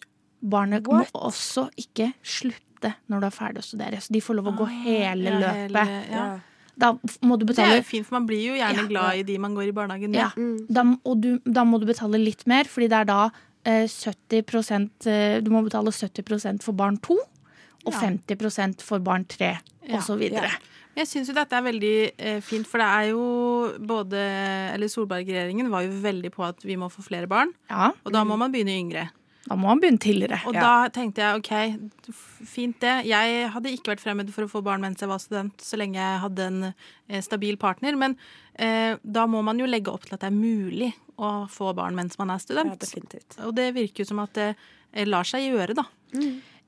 Barnet 0.42 0.86
What? 0.86 1.10
må 1.12 1.20
også 1.32 1.70
ikke 1.76 2.12
slutte 2.22 2.94
når 3.08 3.20
du 3.20 3.26
er 3.26 3.30
ferdig 3.34 3.58
å 3.58 3.64
studere. 3.66 3.98
Så 4.00 4.12
de 4.12 4.20
får 4.20 4.36
lov 4.36 4.46
å 4.52 4.56
gå 4.58 4.66
hele 4.84 5.24
Ja, 5.24 5.38
løpet. 5.40 5.86
hele- 5.88 6.10
ja. 6.12 6.38
Da 6.78 6.92
må 7.24 7.38
du 7.40 7.46
Det 7.46 7.58
er 7.58 7.78
jo 7.78 7.82
fint, 7.88 8.06
for 8.06 8.18
man 8.18 8.26
blir 8.28 8.42
jo 8.50 8.54
gjerne 8.58 8.82
Ja. 8.82 8.86
glad 8.86 9.18
i 9.18 9.22
de 9.22 9.38
man 9.38 9.54
går 9.54 9.68
i 9.68 9.72
barnehagen 9.72 10.10
med. 10.10 10.20
ja. 10.20 10.30
Da, 10.68 10.82
og 11.04 11.20
du, 11.22 11.38
da 11.44 11.64
må 11.64 11.80
du 11.80 11.86
betale 11.86 12.18
litt 12.20 12.46
mer, 12.46 12.64
fordi 12.64 12.88
det 12.88 12.98
er 13.00 13.04
da 13.04 13.30
eh, 13.64 13.86
70 13.88 15.06
eh, 15.06 15.40
Du 15.40 15.50
må 15.50 15.64
betale 15.64 15.90
70% 15.90 16.62
for 16.62 16.72
barn 16.72 16.98
to, 16.98 17.16
og 17.86 17.92
Ja. 17.92 18.00
50% 18.00 18.82
for 18.82 18.98
barn 18.98 19.24
tre, 19.24 19.58
Ja. 19.88 19.96
og 19.96 20.02
så 20.02 20.18
videre. 20.18 20.50
Jeg 20.96 21.06
syns 21.06 21.28
jo 21.28 21.34
dette 21.34 21.52
er 21.52 21.62
veldig 21.62 22.12
eh, 22.18 22.40
fint, 22.40 22.66
for 22.66 22.78
det 22.78 22.86
er 22.86 23.10
jo 23.10 23.76
både 23.84 24.16
Eller 24.74 24.88
Solberg-regjeringen 24.88 25.68
var 25.70 25.82
jo 25.82 25.90
veldig 26.00 26.30
på 26.32 26.44
at 26.46 26.62
vi 26.64 26.76
må 26.76 26.88
få 26.90 27.02
flere 27.04 27.26
barn. 27.28 27.52
Ja, 27.70 27.90
Og 28.04 28.12
da 28.12 28.24
må 28.24 28.36
man 28.38 28.52
begynne 28.52 28.72
yngre. 28.76 29.10
Da 29.46 29.54
må 29.56 29.68
man 29.70 29.80
begynne 29.80 30.00
tidligere. 30.02 30.40
Og 30.46 30.54
Ja. 30.54 30.60
da 30.60 30.88
tenkte 30.94 31.22
jeg 31.22 31.38
OK, 31.38 32.14
fint 32.46 32.80
det. 32.82 32.94
Jeg 33.06 33.50
hadde 33.54 33.70
ikke 33.72 33.92
vært 33.94 34.02
fremmed 34.02 34.30
for 34.34 34.46
å 34.46 34.50
få 34.50 34.62
barn 34.66 34.80
mens 34.82 35.00
jeg 35.00 35.08
var 35.10 35.18
student, 35.22 35.56
så 35.62 35.78
lenge 35.78 35.94
jeg 36.00 36.20
hadde 36.24 36.46
en 36.50 36.58
eh, 37.08 37.20
stabil 37.22 37.56
partner. 37.56 37.96
Men 37.96 38.16
eh, 38.58 38.96
da 39.04 39.26
må 39.30 39.42
man 39.46 39.58
jo 39.62 39.66
legge 39.70 39.92
opp 39.92 40.04
til 40.08 40.14
at 40.18 40.24
det 40.26 40.32
er 40.32 40.36
mulig 40.36 40.92
å 41.18 41.46
få 41.48 41.72
barn 41.78 41.94
mens 41.96 42.18
man 42.18 42.30
er 42.34 42.42
student. 42.42 42.74
Ja, 42.74 42.82
definitivt. 42.82 43.38
Og 43.46 43.54
det 43.56 43.70
virker 43.76 44.02
jo 44.04 44.10
som 44.10 44.18
at 44.24 44.34
det 44.34 44.50
eh, 44.92 45.06
lar 45.06 45.24
seg 45.28 45.46
gjøre, 45.48 45.74
da. 45.78 45.86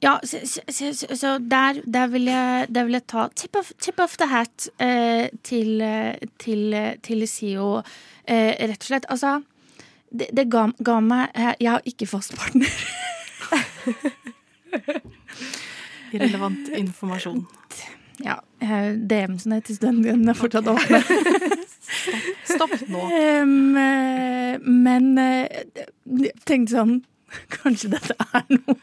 Ja, 0.01 0.13
så, 0.23 0.39
så, 0.47 0.63
så, 0.95 1.09
så- 1.19 1.39
der, 1.43 1.81
der, 1.85 2.07
vil 2.13 2.29
jeg, 2.31 2.69
der 2.71 2.85
vil 2.87 2.95
jeg 3.01 3.07
ta 3.11 3.25
tip 3.35 3.57
of, 3.59 3.73
tip 3.83 3.99
of 3.99 4.15
the 4.21 4.29
hat 4.31 4.69
eh, 4.79 5.27
til, 5.43 5.83
til, 6.39 6.77
til 7.03 7.25
eh, 7.27 8.55
rett 8.63 8.79
og 8.79 8.87
slett. 8.87 9.09
Altså, 9.11 9.41
det, 10.11 10.29
det 10.33 10.47
ga, 10.51 10.67
ga 10.85 10.99
meg 11.05 11.31
Jeg 11.61 11.69
har 11.71 11.83
ikke 11.89 12.07
fast 12.09 12.35
partner. 12.37 12.69
Irrelevant 16.13 16.69
informasjon. 16.79 17.43
Ja, 18.25 18.39
eh, 18.65 18.95
DM-ene 18.97 19.61
til 19.63 19.77
studentene 19.79 20.33
er 20.33 20.39
fortsatt 20.39 20.67
åpne. 20.73 21.01
Stopp 22.49 22.73
nå. 22.91 23.03
Em, 23.15 23.53
eh, 23.79 24.57
men 24.65 25.11
eh, 25.21 25.61
jeg 26.25 26.33
tenkte 26.49 26.75
sånn 26.79 26.95
Kanskje 27.55 27.91
dette 27.93 28.15
er 28.25 28.47
noe 28.55 28.77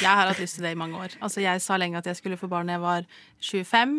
Jeg 0.00 0.08
har 0.08 0.30
hatt 0.30 0.40
lyst 0.40 0.56
til 0.58 0.64
det 0.66 0.72
i 0.74 0.78
mange 0.80 0.96
år. 1.00 1.14
Altså, 1.20 1.42
jeg 1.44 1.60
sa 1.62 1.76
lenge 1.80 2.00
at 2.00 2.08
jeg 2.08 2.16
skulle 2.18 2.38
få 2.40 2.48
barn 2.50 2.70
da 2.70 2.78
jeg 2.78 2.84
var 2.84 3.04
25. 3.44 3.94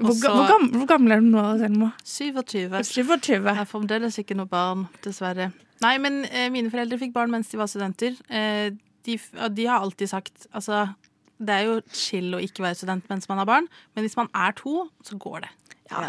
Hvor, 0.00 0.16
ga- 0.18 0.32
hvor, 0.34 0.46
gammel, 0.48 0.70
hvor 0.80 0.88
gammel 0.90 1.14
er 1.14 1.20
du 1.22 1.28
nå, 1.28 1.42
Selma? 1.60 1.90
27. 2.08 2.80
27. 2.88 3.34
Jeg 3.36 3.56
har 3.60 3.68
fremdeles 3.68 4.16
ikke 4.22 4.36
noe 4.38 4.48
barn, 4.50 4.86
dessverre. 5.04 5.50
Nei, 5.82 5.96
men 5.98 6.22
eh, 6.30 6.50
mine 6.54 6.70
foreldre 6.72 7.00
fikk 7.00 7.14
barn 7.16 7.32
mens 7.32 7.50
de 7.50 7.58
var 7.60 7.70
studenter. 7.70 8.16
Eh, 8.28 8.70
de, 9.04 9.18
de 9.52 9.66
har 9.68 9.82
alltid 9.82 10.10
sagt 10.12 10.46
altså, 10.52 10.86
det 11.42 11.54
er 11.54 11.66
jo 11.66 11.80
chill 11.92 12.36
å 12.36 12.42
ikke 12.42 12.64
være 12.64 12.78
student 12.78 13.08
mens 13.10 13.28
man 13.28 13.40
har 13.42 13.48
barn, 13.48 13.68
men 13.94 14.06
hvis 14.06 14.16
man 14.18 14.30
er 14.36 14.54
to, 14.58 14.86
så 15.04 15.18
går 15.20 15.44
det. 15.46 15.52
Ja. 15.90 16.08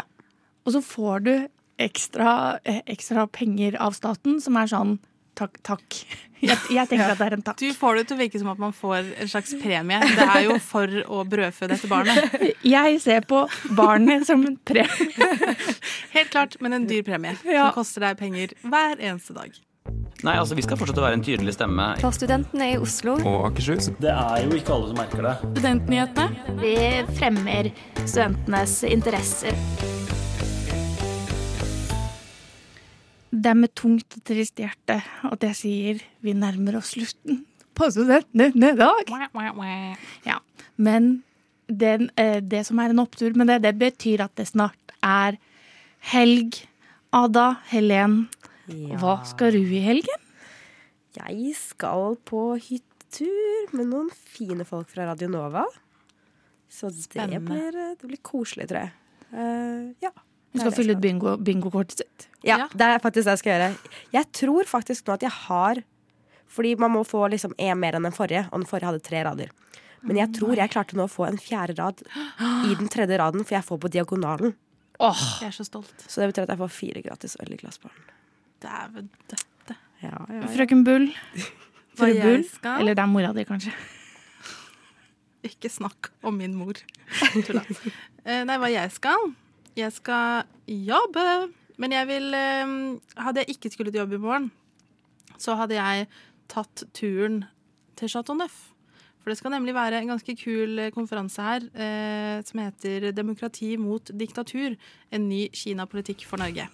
Og 0.66 0.74
så 0.76 0.82
får 0.84 1.26
du 1.26 1.34
ekstra, 1.82 2.58
eh, 2.64 2.80
ekstra 2.88 3.26
penger 3.28 3.76
av 3.82 3.96
staten, 3.98 4.40
som 4.40 4.56
er 4.56 4.70
sånn 4.70 4.96
takk, 5.38 5.60
takk. 5.66 6.00
Jeg, 6.36 6.58
jeg 6.68 6.84
tenker 6.90 7.14
at 7.14 7.16
det 7.16 7.26
er 7.30 7.34
en 7.38 7.42
takk. 7.42 7.56
Du 7.56 7.72
får 7.72 7.96
det 7.96 8.02
til 8.10 8.18
å 8.18 8.20
virke 8.20 8.38
som 8.42 8.50
at 8.52 8.58
man 8.60 8.74
får 8.76 9.06
en 9.24 9.30
slags 9.32 9.54
premie. 9.56 10.00
Det 10.04 10.26
er 10.26 10.42
jo 10.44 10.58
for 10.60 10.98
å 11.08 11.22
brødfø 11.24 11.68
dette 11.72 11.88
barnet. 11.88 12.36
Jeg 12.76 13.00
ser 13.00 13.24
på 13.26 13.40
barnet 13.78 14.26
som 14.28 14.44
en 14.44 14.58
premie. 14.68 15.16
Helt 16.16 16.34
klart, 16.34 16.58
men 16.60 16.76
en 16.76 16.84
dyr 16.90 17.06
premie. 17.08 17.38
Ja. 17.48 17.70
Som 17.70 17.80
koster 17.80 18.04
deg 18.04 18.20
penger 18.20 18.52
hver 18.68 19.00
eneste 19.00 19.32
dag. 19.38 19.56
Nei, 20.26 20.36
altså 20.36 20.56
Vi 20.58 20.64
skal 20.64 20.78
fortsette 20.80 21.00
å 21.00 21.06
være 21.06 21.22
en 21.22 21.24
tydelig 21.24 21.56
stemme. 21.56 21.90
For 22.04 22.14
studentene 22.14 22.72
i 22.74 22.78
Oslo. 22.84 23.16
Og 23.24 23.50
Akershus. 23.50 23.88
Det 23.96 24.12
er 24.12 24.44
jo 24.44 24.60
ikke 24.60 24.76
alle 24.76 24.92
som 24.92 25.00
merker 25.00 25.28
det. 25.30 25.36
Studentnyhetene. 25.56 26.56
Vi 26.60 26.78
fremmer 27.16 27.72
studentenes 28.04 28.82
interesser. 28.92 29.95
Det 33.46 33.52
er 33.52 33.58
med 33.62 33.70
tungt 33.78 34.16
og 34.18 34.22
trist 34.26 34.58
hjerte 34.58 34.96
at 35.30 35.44
jeg 35.46 35.54
sier 35.54 36.00
vi 36.24 36.32
nærmer 36.34 36.80
oss 36.80 36.96
slutten 36.96 37.44
på 37.78 37.86
studentene 37.94 38.72
i 38.72 38.78
dag. 38.78 39.12
Ja, 40.26 40.40
men 40.82 41.22
den, 41.70 42.08
eh, 42.18 42.40
det 42.42 42.64
som 42.66 42.80
er 42.82 42.90
en 42.90 43.02
opptur 43.04 43.36
med 43.38 43.46
det, 43.52 43.60
det 43.62 43.74
betyr 43.78 44.24
at 44.24 44.34
det 44.34 44.48
snart 44.50 44.94
er 45.04 45.38
helg. 46.10 46.58
Ada, 47.14 47.60
Helen, 47.70 48.26
hva 48.98 49.20
skal 49.28 49.54
du 49.54 49.62
i 49.62 49.82
helgen? 49.84 50.24
Jeg 51.16 51.54
skal 51.56 52.16
på 52.26 52.42
hyttetur 52.58 53.70
med 53.78 53.92
noen 53.92 54.10
fine 54.10 54.66
folk 54.68 54.90
fra 54.90 55.06
Radio 55.12 55.30
Nova. 55.30 55.64
Så 56.68 56.90
det 56.90 57.40
blir, 57.46 57.70
det 57.94 58.10
blir 58.10 58.20
koselig, 58.26 58.66
tror 58.68 58.88
jeg. 58.88 58.92
Uh, 59.30 59.94
ja. 60.02 60.10
Hun 60.52 60.60
skal 60.64 60.74
fylle 60.76 60.96
ut 60.96 61.02
bingo- 61.04 61.38
bingokortet 61.38 62.05
Ja, 62.46 62.68
det 62.72 62.86
er 62.86 63.02
faktisk 63.02 63.26
det 63.26 63.34
jeg 63.36 63.42
skal 63.42 63.52
gjøre. 63.54 63.68
Jeg 64.14 64.28
tror 64.40 64.68
faktisk 64.70 65.06
nå 65.08 65.14
at 65.16 65.24
jeg 65.26 65.34
har 65.48 65.82
Fordi 66.56 66.76
man 66.78 66.92
må 66.94 67.00
få 67.04 67.24
liksom 67.28 67.52
én 67.58 67.74
mer 67.82 67.96
enn 67.98 68.06
den 68.06 68.14
forrige, 68.14 68.44
og 68.52 68.60
den 68.62 68.68
forrige 68.70 68.86
hadde 68.86 69.02
tre 69.02 69.22
rader. 69.26 69.48
Men 70.06 70.20
jeg 70.20 70.30
tror 70.36 70.54
jeg 70.56 70.70
klarte 70.70 70.94
nå 70.96 71.08
å 71.08 71.10
få 71.10 71.24
en 71.26 71.40
fjerde 71.42 71.74
rad 71.80 72.02
i 72.70 72.76
den 72.78 72.86
tredje 72.92 73.18
raden, 73.18 73.42
for 73.42 73.56
jeg 73.56 73.66
får 73.66 73.80
på 73.82 73.90
diagonalen. 73.90 74.54
Jeg 75.42 75.48
er 75.50 75.56
så 75.56 75.66
stolt. 75.66 76.04
Så 76.06 76.22
det 76.22 76.28
betyr 76.30 76.46
at 76.46 76.52
jeg 76.54 76.60
får 76.62 76.70
fire 76.72 77.02
gratis 77.02 77.34
øl 77.42 77.50
i 77.52 77.58
glassbaren. 77.60 78.06
Dæven 78.62 79.10
døtte. 79.28 79.76
Ja, 80.04 80.12
ja, 80.14 80.38
ja. 80.38 80.46
Frøken 80.54 80.84
Bull. 80.86 81.10
Hva 81.98 82.12
jeg 82.12 82.22
Bull. 82.22 82.46
skal? 82.54 82.80
Eller 82.80 82.94
det 82.96 83.02
er 83.04 83.10
mora 83.10 83.32
di, 83.36 83.44
kanskje. 83.48 83.74
Ikke 85.46 85.70
snakk 85.70 86.10
om 86.26 86.38
min 86.38 86.54
mor. 86.58 86.78
Tulla. 87.42 87.64
Eh, 88.26 88.40
Nei, 88.42 88.56
hva 88.58 88.66
jeg 88.66 88.90
skal? 88.90 89.28
Jeg 89.78 89.92
skal 89.94 90.48
jobbe. 90.66 91.22
Men 91.76 91.92
jeg 91.92 92.08
vil 92.08 92.34
eh, 92.34 92.76
Hadde 93.20 93.44
jeg 93.44 93.56
ikke 93.56 93.72
skullet 93.74 93.98
jobbe 93.98 94.16
i 94.16 94.22
morgen, 94.22 94.50
så 95.38 95.54
hadde 95.58 95.76
jeg 95.76 96.06
tatt 96.48 96.86
turen 96.96 97.44
til 97.98 98.08
Chateau 98.12 98.36
Neuf. 98.38 98.76
For 99.20 99.32
det 99.32 99.40
skal 99.40 99.50
nemlig 99.56 99.74
være 99.74 99.98
en 99.98 100.12
ganske 100.12 100.36
kul 100.38 100.78
eh, 100.78 100.92
konferanse 100.94 101.42
her 101.42 101.64
eh, 101.74 102.44
som 102.46 102.60
heter 102.62 103.10
'Demokrati 103.10 103.76
mot 103.76 104.10
diktatur. 104.14 104.76
En 105.10 105.28
ny 105.28 105.48
Kina-politikk 105.52 106.22
for 106.24 106.38
Norge'. 106.38 106.68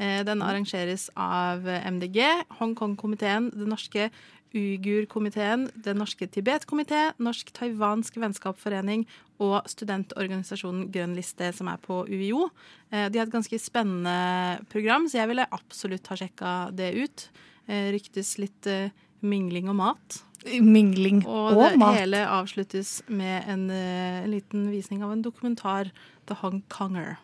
Eh, 0.00 0.24
den 0.24 0.40
arrangeres 0.42 1.10
av 1.16 1.68
MDG, 1.68 2.24
Hongkong-komiteen, 2.60 3.50
Det 3.50 3.68
norske 3.68 4.10
Uigur-komiteen, 4.54 5.68
Den 5.84 5.98
norske 6.00 6.26
Tibet-komité, 6.26 7.12
Norsk-taiwansk 7.20 8.16
vennskapsforening 8.22 9.04
og 9.44 9.66
studentorganisasjonen 9.70 10.88
Grønn 10.92 11.14
liste, 11.18 11.50
som 11.54 11.68
er 11.68 11.76
på 11.82 12.00
UiO. 12.08 12.48
Eh, 12.90 13.08
De 13.08 13.18
har 13.20 13.26
et 13.26 13.32
ganske 13.34 13.58
spennende 13.60 14.64
program, 14.72 15.06
så 15.08 15.20
jeg 15.20 15.28
ville 15.28 15.46
absolutt 15.52 16.06
ha 16.08 16.16
sjekka 16.16 16.54
det 16.74 16.94
ut. 16.96 17.28
Eh, 17.68 17.90
Ryktes 17.94 18.38
litt 18.38 18.66
eh, 18.66 18.90
mingling 19.20 19.68
og 19.68 19.76
mat. 19.76 20.22
Mingling 20.62 21.24
Og, 21.26 21.56
og, 21.56 21.64
det 21.72 21.78
mat. 21.82 21.96
hele 21.98 22.20
avsluttes 22.30 23.02
med 23.10 23.44
en, 23.50 23.68
en 23.70 24.30
liten 24.30 24.68
visning 24.70 25.02
av 25.02 25.12
en 25.12 25.22
dokumentar, 25.22 25.90
The 26.30 26.36
Hong 26.42 26.62
Konger. 26.70 27.16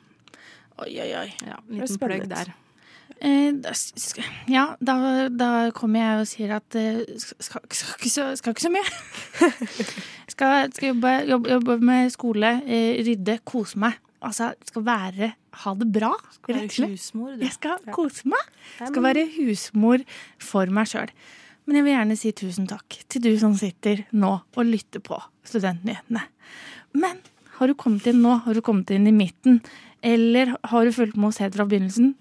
Oi, 0.83 0.91
oi, 0.99 1.11
oi. 1.15 1.29
Ja, 1.47 1.61
en 1.63 1.79
Det 1.79 1.87
liten 1.89 2.03
plugg 2.03 2.29
der. 2.29 2.51
Eh, 3.25 3.57
ja, 4.53 4.65
da, 4.85 4.95
da 5.33 5.51
kommer 5.77 6.03
jeg 6.03 6.21
og 6.21 6.27
sier 6.29 6.51
at 6.59 6.77
eh, 6.77 6.99
skal, 7.17 7.63
skal, 7.73 7.95
ikke, 7.97 8.11
så, 8.13 8.27
skal 8.37 8.53
ikke 8.53 8.65
så 8.67 8.73
mye. 8.75 8.83
skal, 10.35 10.73
skal 10.75 10.91
jobbe, 10.91 11.13
jobbe, 11.31 11.53
jobbe 11.55 11.79
med 11.81 12.13
skole, 12.13 12.51
eh, 12.69 12.99
rydde, 13.07 13.39
kose 13.49 13.81
meg. 13.81 13.97
Altså, 14.25 14.53
skal 14.65 14.85
være 14.87 15.35
Ha 15.55 15.71
det 15.79 15.87
bra. 15.95 16.11
Skal 16.35 16.57
være 16.57 16.89
husmor, 16.91 17.35
du. 17.37 17.45
Jeg 17.45 17.55
skal 17.55 17.93
kose 17.95 18.27
meg. 18.27 18.49
Skal 18.81 19.05
være 19.05 19.23
husmor 19.37 20.03
for 20.43 20.73
meg 20.75 20.89
sjøl. 20.91 21.13
Men 21.65 21.79
jeg 21.79 21.87
vil 21.87 21.95
gjerne 21.95 22.17
si 22.19 22.33
tusen 22.37 22.67
takk 22.69 22.97
til 23.09 23.23
du 23.23 23.31
som 23.41 23.55
sitter 23.57 24.03
nå 24.13 24.33
og 24.35 24.67
lytter 24.67 25.05
på 25.05 25.21
Studentnyhetene. 25.47 26.25
Men 26.99 27.23
har 27.61 27.71
du 27.71 27.77
kommet 27.79 28.09
inn 28.11 28.21
nå? 28.25 28.35
Har 28.45 28.59
du 28.59 28.65
kommet 28.67 28.91
inn 28.93 29.07
i 29.07 29.15
midten? 29.15 29.63
Eller 30.05 30.57
har 30.59 30.85
du 30.85 30.93
fulgt 30.93 31.17
med 31.17 31.31
oss 31.31 31.41
helt 31.41 31.55
fra 31.55 31.69
begynnelsen? 31.71 32.17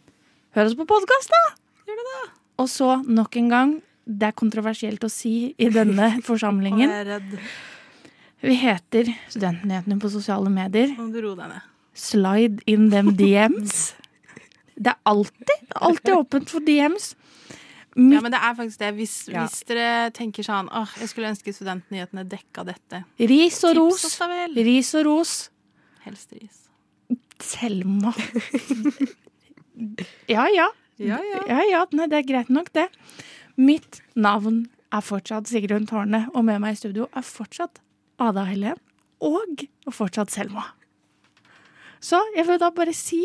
Hør 0.53 0.69
oss 0.69 0.75
på 0.77 0.85
podkast, 0.89 1.31
da! 1.33 1.41
Gjør 1.87 1.99
det 1.99 2.05
da. 2.09 2.21
Og 2.61 2.69
så, 2.69 2.89
nok 3.09 3.35
en 3.41 3.47
gang, 3.51 3.71
det 4.05 4.27
er 4.29 4.35
kontroversielt 4.37 5.03
å 5.05 5.09
si 5.11 5.53
i 5.57 5.69
denne 5.73 6.11
forsamlingen. 6.29 6.85
jeg 6.89 6.99
er 7.05 7.09
redd. 7.15 7.37
Vi 8.43 8.57
heter 8.59 9.09
Studentnyhetene 9.31 9.97
på 10.03 10.11
sosiale 10.11 10.51
medier. 10.51 10.91
Må 10.99 11.07
du 11.13 11.21
roe 11.23 11.37
deg 11.39 11.53
ned. 11.53 11.69
Slide 11.97 12.65
in 12.69 12.89
them 12.91 13.13
DMs. 13.19 13.93
Det 14.75 14.91
er 14.91 14.99
alltid, 15.07 15.67
alltid 15.77 16.15
åpent 16.17 16.51
for 16.51 16.65
DMs. 16.65 17.13
Ja, 17.93 18.19
men 18.25 18.31
det 18.33 18.39
er 18.41 18.55
faktisk 18.57 18.79
det. 18.81 18.89
Hvis, 18.97 19.15
Ja. 19.29 19.43
hvis 19.45 19.59
dere 19.69 20.09
tenker 20.17 20.45
sånn 20.45 20.69
åh, 20.73 20.89
jeg 20.97 21.11
skulle 21.11 21.29
ønske 21.29 21.53
studentnyhetene 21.53 22.23
dekka 22.25 22.63
dette. 22.65 23.03
Ris 23.21 23.59
og 23.69 23.77
ros. 23.77 24.05
Ris 24.57 24.89
og 24.97 25.05
ros. 25.07 25.33
Helst 26.05 26.33
ris. 26.33 26.63
Selma. 27.43 28.13
Ja, 30.29 30.47
ja. 30.53 30.69
Ja, 31.01 31.17
ja. 31.17 31.41
ja, 31.49 31.61
ja. 31.71 31.85
Nei, 31.95 32.07
det 32.11 32.19
er 32.19 32.27
greit 32.29 32.49
nok, 32.53 32.69
det. 32.75 32.87
Mitt 33.57 34.01
navn 34.15 34.67
er 34.93 35.01
fortsatt 35.01 35.49
Sigrun 35.49 35.87
Tårne, 35.89 36.27
og 36.33 36.45
med 36.45 36.61
meg 36.61 36.75
i 36.75 36.81
studio 36.83 37.07
er 37.17 37.25
fortsatt 37.25 37.81
Ada 38.21 38.45
Helen 38.45 38.77
og 39.23 39.65
fortsatt 39.93 40.33
Selma. 40.33 40.67
Så 42.03 42.19
jeg 42.35 42.45
vil 42.49 42.59
da 42.61 42.69
bare 42.75 42.93
si 42.95 43.23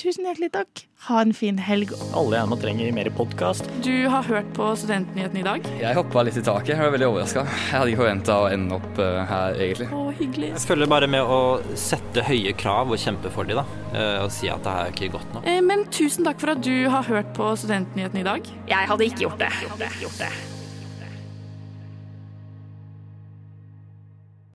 tusen 0.00 0.26
hjertelig 0.26 0.50
takk. 0.54 0.82
Ha 1.06 1.20
en 1.20 1.34
fin 1.36 1.58
helg. 1.60 1.90
Alle 2.16 2.38
gjerne 2.38 2.56
trenger 2.62 2.92
mer 2.96 3.10
podkast. 3.14 3.66
Du 3.84 3.92
har 4.10 4.24
hørt 4.26 4.48
på 4.56 4.70
Studentnyhetene 4.80 5.42
i 5.42 5.44
dag? 5.46 5.66
Jeg 5.80 5.96
hoppa 5.98 6.22
litt 6.24 6.38
i 6.40 6.44
taket. 6.44 6.72
Jeg 6.74 6.80
var 6.80 6.94
veldig 6.94 7.08
overraska. 7.10 7.44
Jeg 7.44 7.74
hadde 7.76 7.92
ikke 7.92 8.00
forventa 8.02 8.38
å 8.40 8.48
ende 8.52 8.78
opp 8.78 9.02
eh, 9.04 9.20
her, 9.30 9.60
egentlig. 9.66 9.90
Å, 9.92 10.02
hyggelig. 10.20 10.50
Jeg 10.54 10.64
følger 10.70 10.90
bare 10.94 11.10
med 11.14 11.34
å 11.36 11.40
sette 11.78 12.24
høye 12.26 12.56
krav 12.56 12.94
og 12.96 13.00
kjempe 13.04 13.32
for 13.34 13.44
dem, 13.50 13.60
da. 13.60 13.66
Eh, 13.92 14.24
Og 14.24 14.32
si 14.34 14.48
at 14.52 14.64
det 14.64 14.74
her 14.78 14.88
er 14.88 14.96
ikke 14.96 15.12
godt 15.18 15.36
nok. 15.36 15.46
Eh, 15.50 15.60
Men 15.64 15.84
tusen 15.92 16.24
takk 16.26 16.40
for 16.42 16.54
at 16.56 16.64
du 16.64 16.74
har 16.92 17.06
hørt 17.10 17.34
på 17.36 17.52
Studentnyhetene 17.60 18.24
i 18.24 18.28
dag. 18.32 18.52
Jeg 18.70 18.90
hadde 18.94 19.08
ikke 19.12 19.26
gjort 19.28 19.40
det. 19.44 19.52
Jeg 19.60 19.72
hadde 19.76 19.92
ikke 19.92 20.04
Gjort 20.08 20.20
det. 20.24 20.32